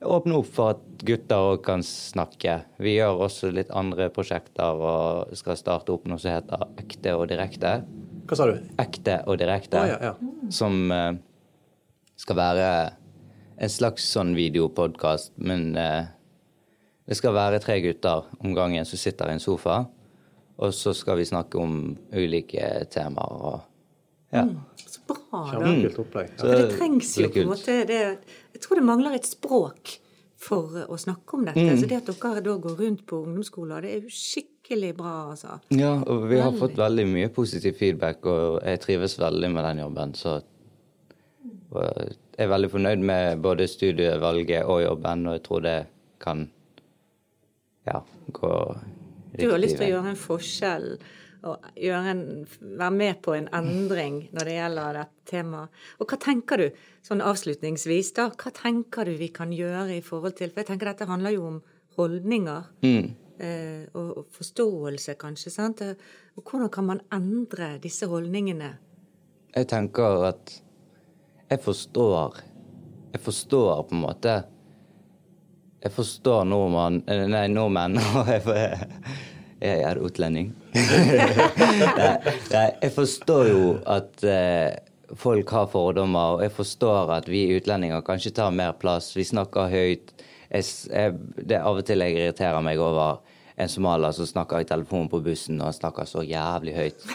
åpne 0.08 0.38
opp 0.40 0.48
for 0.56 0.76
at 0.76 0.84
gutter 1.04 1.48
òg 1.52 1.64
kan 1.66 1.84
snakke. 1.84 2.62
Vi 2.80 2.96
gjør 2.96 3.26
også 3.26 3.52
litt 3.52 3.72
andre 3.76 4.08
prosjekter 4.16 4.80
og 4.80 5.34
skal 5.36 5.60
starte 5.60 5.92
opp 5.92 6.08
noe 6.08 6.22
som 6.22 6.38
heter 6.38 6.64
Ekte 6.80 7.16
og 7.20 7.28
direkte. 7.32 7.82
Hva 8.30 8.38
sa 8.38 8.48
du? 8.48 8.56
Ekte 8.80 9.20
og 9.28 9.40
direkte. 9.42 9.82
Oh, 9.82 9.90
ja, 9.90 10.00
ja. 10.12 10.48
Som 10.54 10.88
eh, 10.96 11.20
skal 12.20 12.40
være 12.40 12.70
en 13.60 13.72
slags 13.72 14.06
sånn 14.08 14.32
videopodkast, 14.38 15.34
men 15.44 15.74
eh, 15.76 16.08
det 17.10 17.18
skal 17.20 17.36
være 17.36 17.60
tre 17.60 17.80
gutter 17.84 18.30
om 18.40 18.54
gangen 18.56 18.88
som 18.88 19.02
sitter 19.02 19.32
i 19.32 19.36
en 19.36 19.44
sofa, 19.44 19.82
og 20.60 20.76
så 20.76 20.94
skal 20.96 21.20
vi 21.20 21.28
snakke 21.28 21.60
om 21.60 21.98
ulike 22.14 22.70
temaer 22.94 23.44
og 23.50 23.69
ja. 24.34 24.46
Så 24.90 25.02
bra, 25.08 25.18
da. 25.32 25.48
Kjempekult 25.54 26.00
opplegg. 26.04 26.30
Ja. 26.36 26.44
For 26.44 26.54
det 26.56 26.78
trengs 26.78 27.16
jo 27.20 27.30
på 27.30 27.42
en 27.44 27.52
måte 27.52 27.80
det, 27.90 28.04
Jeg 28.54 28.62
tror 28.64 28.80
det 28.80 28.86
mangler 28.88 29.18
et 29.18 29.28
språk 29.30 29.98
for 30.40 30.86
å 30.88 30.98
snakke 31.00 31.36
om 31.36 31.48
dette. 31.50 31.66
Så 31.78 31.90
det 31.90 32.00
at 32.00 32.10
dere 32.10 32.44
da 32.46 32.56
går 32.64 32.78
rundt 32.80 33.04
på 33.10 33.24
ungdomsskoler, 33.26 33.84
det 33.84 33.92
er 33.92 34.06
jo 34.06 34.14
skikkelig 34.14 34.94
bra, 34.98 35.16
altså. 35.34 35.60
Ja, 35.76 35.98
og 36.00 36.30
vi 36.30 36.40
har 36.40 36.52
Veldig. 36.52 36.62
fått 36.62 36.80
veldig 36.80 37.06
mye 37.10 37.32
positiv 37.36 37.76
feedback, 37.82 38.24
og 38.26 38.62
jeg 38.64 38.82
trives 38.86 39.18
veldig 39.20 39.52
med 39.52 39.68
den 39.68 39.84
jobben. 39.84 40.16
Så 40.16 40.40
jeg 41.76 42.16
er 42.40 42.50
veldig 42.50 42.72
fornøyd 42.72 43.04
med 43.06 43.44
både 43.44 43.68
studievalget 43.70 44.66
og 44.66 44.82
jobben, 44.84 45.28
og 45.28 45.38
jeg 45.38 45.44
tror 45.46 45.66
det 45.66 45.78
kan 46.24 46.48
ja, 47.88 48.02
gå 48.32 48.54
Du 49.38 49.52
har 49.52 49.62
lyst 49.62 49.78
til 49.78 49.90
å 49.90 49.94
gjøre 49.98 50.14
en 50.14 50.20
forskjell 50.20 50.88
gjøre 51.42 52.12
en, 52.12 52.24
være 52.60 52.96
med 52.96 53.22
på 53.24 53.34
en 53.38 53.48
endring 53.56 54.22
når 54.36 54.50
det 54.50 54.58
gjelder 54.58 55.00
dette 55.00 55.30
temaet. 55.30 55.82
Og 56.00 56.12
hva 56.12 56.20
tenker 56.22 56.64
du, 56.64 56.68
sånn 57.06 57.24
avslutningsvis, 57.24 58.12
da, 58.18 58.30
hva 58.34 58.52
tenker 58.56 59.08
du 59.08 59.16
vi 59.20 59.32
kan 59.34 59.54
gjøre 59.56 59.98
i 59.98 60.04
forhold 60.06 60.38
til 60.40 60.52
For 60.52 60.64
jeg 60.64 60.72
tenker 60.72 60.92
dette 60.92 61.10
handler 61.10 61.36
jo 61.36 61.48
om 61.54 61.60
holdninger. 62.00 62.70
Mm. 62.84 63.10
eh, 63.40 63.84
og, 63.94 64.10
og 64.18 64.32
forståelse, 64.36 65.16
kanskje. 65.20 65.54
sant? 65.54 65.84
Og 66.36 66.44
hvordan 66.44 66.72
kan 66.74 66.90
man 66.90 67.04
endre 67.16 67.78
disse 67.84 68.08
holdningene? 68.10 68.74
Jeg 69.56 69.68
tenker 69.72 70.28
at 70.30 70.60
jeg 71.50 71.60
forstår 71.64 72.36
Jeg 73.14 73.22
forstår 73.26 73.84
på 73.90 73.96
en 73.96 74.02
måte 74.04 74.34
Jeg 75.82 75.92
forstår 75.96 76.44
nordmann 76.46 77.02
Nei, 77.08 77.48
nordmenn 77.50 77.98
jeg, 79.60 79.82
er 79.84 80.00
utlending. 80.00 80.54
jeg 82.84 82.92
forstår 82.96 83.50
jo 83.50 83.64
at 83.90 84.24
eh, 84.24 84.78
folk 85.20 85.52
har 85.56 85.68
fordommer, 85.72 86.38
og 86.38 86.44
jeg 86.46 86.54
forstår 86.56 87.14
at 87.18 87.30
vi 87.32 87.48
utlendinger 87.58 88.06
kanskje 88.06 88.34
tar 88.40 88.54
mer 88.56 88.76
plass. 88.80 89.12
Vi 89.18 89.26
snakker 89.28 89.72
høyt. 89.72 90.14
Jeg, 90.50 90.66
jeg, 90.90 91.18
det 91.38 91.60
er 91.60 91.68
Av 91.68 91.78
og 91.78 91.86
til 91.86 92.02
jeg 92.06 92.18
irriterer 92.18 92.64
meg 92.66 92.82
over 92.82 93.20
en 93.60 93.70
somalier 93.70 94.16
som 94.16 94.28
snakker 94.28 94.64
i 94.64 94.70
telefonen 94.70 95.10
på 95.12 95.22
bussen, 95.24 95.60
og 95.60 95.70
han 95.70 95.76
snakker 95.76 96.08
så 96.08 96.24
jævlig 96.24 96.76
høyt. 96.78 97.10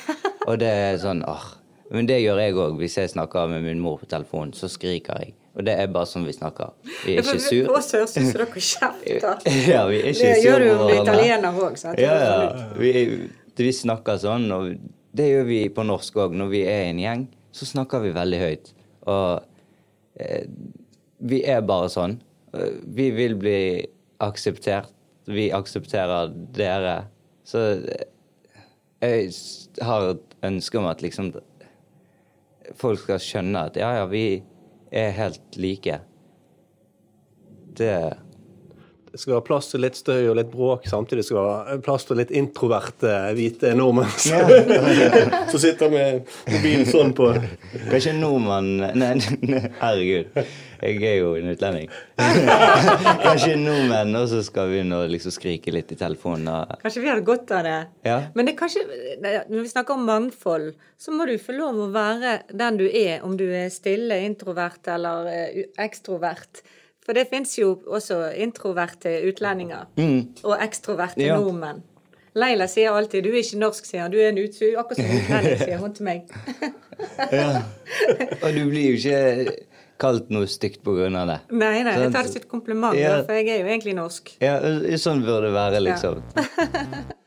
Og 0.45 0.59
det 0.61 0.69
er 0.69 1.01
sånn 1.01 1.25
åh. 1.27 1.47
Men 1.95 2.09
det 2.09 2.21
gjør 2.21 2.41
jeg 2.43 2.57
òg. 2.59 2.77
Hvis 2.81 2.99
jeg 2.99 3.13
snakker 3.13 3.49
med 3.51 3.65
min 3.65 3.81
mor 3.81 3.99
på 4.01 4.09
telefonen, 4.11 4.53
så 4.57 4.69
skriker 4.73 5.21
jeg. 5.23 5.35
Og 5.55 5.63
det 5.67 5.77
er 5.79 5.91
bare 5.95 6.09
sånn 6.11 6.25
vi 6.27 6.35
snakker. 6.35 6.73
Vi 7.05 7.15
er 7.15 7.23
ikke 7.23 7.39
sur. 7.39 7.69
På 7.69 7.79
ut 7.79 8.11
som 8.11 8.27
dere 8.35 8.47
kjefter. 8.51 9.45
Ja, 9.71 9.85
vi 9.87 10.01
er 10.01 10.11
ikke 10.11 10.33
Det 10.33 10.43
gjør 10.43 10.63
du 10.65 10.67
jo 10.67 10.89
italiener 10.97 11.61
òg. 11.63 11.79
Ja, 12.01 12.15
ja. 12.19 12.69
Vi, 12.79 12.93
vi 13.61 13.73
snakker 13.75 14.19
sånn, 14.19 14.49
og 14.55 14.73
det 15.15 15.29
gjør 15.31 15.47
vi 15.47 15.61
på 15.75 15.85
norsk 15.87 16.19
òg. 16.25 16.35
Når 16.41 16.51
vi 16.51 16.63
er 16.67 16.89
en 16.89 17.03
gjeng, 17.03 17.27
så 17.55 17.69
snakker 17.71 18.03
vi 18.03 18.11
veldig 18.17 18.41
høyt. 18.43 18.73
Og 19.07 19.45
eh, 20.19 20.49
vi 21.23 21.45
er 21.47 21.63
bare 21.67 21.93
sånn. 21.93 22.19
Eh, 22.57 22.81
Vi 22.99 23.11
vil 23.15 23.39
bli 23.39 23.59
akseptert. 24.25 24.91
Vi 25.31 25.53
aksepterer 25.55 26.35
dere. 26.57 26.97
Så 27.47 27.63
eh, 27.79 28.09
jeg 29.05 29.31
har 29.87 30.11
et 30.17 30.37
ønske 30.51 30.81
om 30.81 30.91
at 30.91 31.03
liksom 31.05 31.31
folk 32.81 33.01
skal 33.05 33.23
skjønne 33.23 33.67
at 33.69 33.79
ja, 33.79 33.91
ja, 34.01 34.05
vi 34.09 34.43
er 34.95 35.17
helt 35.19 35.59
like. 35.61 36.01
Det 37.79 37.97
Det 39.15 39.21
skal 39.21 39.37
være 39.37 39.47
plass 39.47 39.69
til 39.71 39.79
litt 39.85 39.95
støy 39.95 40.25
og 40.27 40.35
litt 40.35 40.49
bråk, 40.51 40.89
samtidig 40.91 41.23
skal 41.23 41.37
det 41.37 41.43
være 41.47 41.83
plass 41.87 42.03
til 42.09 42.19
litt 42.19 42.33
introverte 42.35 43.13
hvite 43.37 43.71
nordmenn 43.79 44.11
som, 44.19 44.49
som 45.53 45.63
sitter 45.63 45.93
med 45.93 46.33
mobilen 46.51 46.89
sånn 46.89 47.15
på. 47.15 47.29
Kanskje 47.93 48.17
nordmann 48.19 48.73
nei, 48.99 49.13
herregud. 49.79 50.35
Jeg 50.85 50.99
er 51.09 51.15
jo 51.23 51.31
en 51.39 51.49
utlending. 51.55 51.89
Kanskje 53.25 53.55
nordmenn 53.57 54.17
også 54.19 54.43
skal 54.45 54.69
begynne 54.71 54.99
å 55.01 55.07
liksom 55.09 55.33
skrike 55.35 55.73
litt 55.73 55.93
i 55.95 55.99
telefonen. 55.99 56.49
Og, 56.53 56.75
Kanskje 56.83 57.03
vi 57.05 57.09
hadde 57.11 57.25
godt 57.27 57.53
av 57.57 57.65
det. 57.67 57.77
Ja. 58.05 58.19
Men 58.37 58.47
det 58.49 58.55
er 58.55 58.59
kanskje, 58.61 58.83
når 59.23 59.63
vi 59.65 59.71
snakker 59.73 59.97
om 59.97 60.05
mangfold, 60.09 60.71
så 61.01 61.15
må 61.17 61.27
du 61.31 61.35
få 61.41 61.57
lov 61.57 61.81
å 61.87 61.91
være 61.95 62.35
den 62.53 62.79
du 62.81 62.87
er, 62.91 63.23
om 63.25 63.37
du 63.41 63.47
er 63.49 63.71
stille, 63.73 64.21
introvert 64.27 64.87
eller 64.93 65.31
eh, 65.33 65.65
ekstrovert. 65.85 66.63
For 67.05 67.17
det 67.17 67.27
fins 67.33 67.57
jo 67.59 67.75
også 67.93 68.21
introverte 68.41 69.11
utlendinger. 69.29 69.91
Og 70.45 70.55
ekstroverte 70.65 71.21
Mm. 71.21 71.27
Ja. 71.29 71.37
nordmenn. 71.41 71.83
Leila 72.35 72.67
sier 72.67 72.91
alltid 72.91 73.23
'du 73.23 73.29
er 73.31 73.43
ikke 73.45 73.59
norsk', 73.61 73.85
sier 73.87 74.01
han. 74.03 74.11
'Du 74.11 74.19
er 74.19 74.29
en 74.33 74.39
utsu, 74.43 74.65
akkurat 74.77 74.97
som 74.97 75.05
utlending', 75.07 75.59
sier 75.65 75.79
hun 75.79 75.93
til 75.95 76.05
meg. 76.05 76.23
ja. 77.31 77.63
og 78.43 78.49
du 78.57 78.65
blir 78.71 78.89
jo 78.91 78.97
ikke 78.99 79.55
kalt 80.01 80.31
noe 80.35 80.47
stygt 80.51 80.87
av 80.87 80.97
det. 81.29 81.39
Nei, 81.51 81.83
nei, 81.87 81.99
jeg 82.01 82.13
tar 82.13 82.27
det 82.27 82.33
som 82.33 82.43
et 82.43 82.49
kompliment, 82.51 82.97
Ja. 82.99 83.23
for 83.23 83.35
jeg 83.35 83.49
er 83.49 83.61
jo 83.63 83.69
egentlig 83.71 83.95
norsk. 83.95 84.37
Ja, 84.41 84.59
sånn 84.99 85.23
burde 85.25 85.49
det 85.49 85.55
være, 85.55 85.81
liksom. 85.81 86.23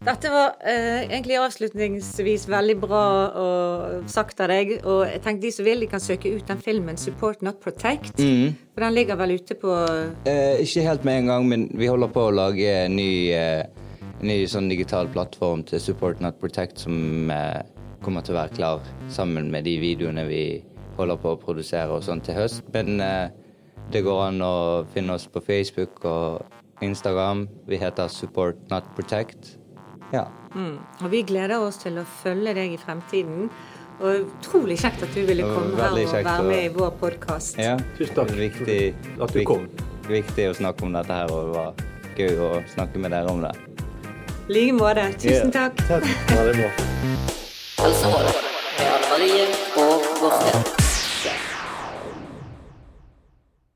Dette 0.00 0.30
var 0.32 0.54
eh, 0.64 1.02
egentlig 1.10 1.36
avslutningsvis 1.36 2.46
veldig 2.48 2.76
bra 2.80 3.00
og 3.36 4.06
sagt 4.08 4.40
av 4.40 4.48
deg. 4.48 4.78
Og 4.88 5.02
jeg 5.04 5.20
tenkte 5.26 5.44
de 5.44 5.50
som 5.52 5.66
vil, 5.66 5.82
de 5.84 5.88
kan 5.90 6.00
søke 6.00 6.32
ut 6.32 6.46
den 6.48 6.62
filmen 6.64 6.96
'Support 6.96 7.42
Not 7.42 7.60
Protect'. 7.60 8.16
For 8.16 8.80
den 8.80 8.94
ligger 8.94 9.16
vel 9.20 9.36
ute 9.36 9.54
på 9.60 9.74
Eh, 10.24 10.62
ikke 10.64 10.86
helt 10.86 11.04
med 11.04 11.18
en 11.18 11.26
gang, 11.26 11.48
men 11.48 11.68
vi 11.74 11.86
holder 11.86 12.08
på 12.08 12.30
å 12.30 12.32
lage 12.32 12.64
en 12.86 12.96
ny, 12.96 13.28
eh, 13.30 13.66
ny 14.22 14.46
sånn 14.46 14.70
digital 14.70 15.06
plattform 15.08 15.64
til 15.64 15.80
Support 15.80 16.20
Not 16.20 16.40
Protect 16.40 16.78
som 16.78 17.30
eh, 17.30 17.60
kommer 18.02 18.22
til 18.24 18.34
å 18.34 18.40
være 18.40 18.56
klar 18.56 18.80
sammen 19.12 19.50
med 19.50 19.64
de 19.64 19.76
videoene 19.80 20.24
vi 20.28 20.62
holder 21.00 21.18
på 21.22 21.34
å 21.34 21.40
produsere 21.40 21.90
og 21.96 22.02
sånn 22.06 22.20
til 22.24 22.34
høst. 22.38 22.62
Men 22.74 23.00
eh, 23.00 23.28
det 23.90 24.04
går 24.06 24.20
an 24.28 24.40
å 24.44 24.54
finne 24.94 25.16
oss 25.16 25.26
på 25.30 25.40
Facebook 25.42 26.04
og 26.08 26.42
Instagram. 26.84 27.46
Vi 27.68 27.76
heter 27.80 28.08
Support 28.08 28.56
Not 28.70 28.84
Protect. 28.96 29.56
Ja. 30.14 30.24
mm. 30.54 30.78
Og 31.04 31.10
vi 31.12 31.20
gleder 31.22 31.60
oss 31.62 31.76
til 31.82 31.98
å 32.00 32.04
følge 32.22 32.54
deg 32.56 32.72
i 32.74 32.80
fremtiden. 32.80 33.50
Og 34.00 34.24
utrolig 34.30 34.78
kjekt 34.80 35.02
at 35.04 35.12
du 35.12 35.20
ville 35.28 35.44
komme 35.44 35.76
her 35.76 35.92
og 35.92 35.98
kjekt 36.08 36.24
være 36.24 36.46
med 36.48 36.62
i 36.64 36.70
vår 36.72 36.90
podkast. 37.02 37.58
ja. 37.60 37.74
Tusen 37.98 38.14
takk 38.16 38.30
Viktig, 38.38 38.94
at 39.20 39.28
du 39.34 39.38
vik- 39.42 39.46
kom. 39.50 39.66
Viktig 40.08 40.46
å 40.50 40.54
snakke 40.56 40.82
om 40.88 40.92
dette 40.96 41.12
her, 41.12 41.28
og 41.30 41.40
det 41.44 41.52
var 41.58 41.74
gøy 42.16 42.40
å 42.46 42.48
snakke 42.72 42.96
med 42.98 43.12
dere 43.12 43.28
om 43.30 43.42
det. 43.44 43.52
I 44.48 44.52
like 44.56 44.72
måte. 44.80 45.04
Tusen 45.20 45.52
Ja. 45.54 45.68
takk. 45.68 45.74
Ja, 45.86 46.42
det 46.48 46.56
er 46.56 46.60
bra. 50.24 50.79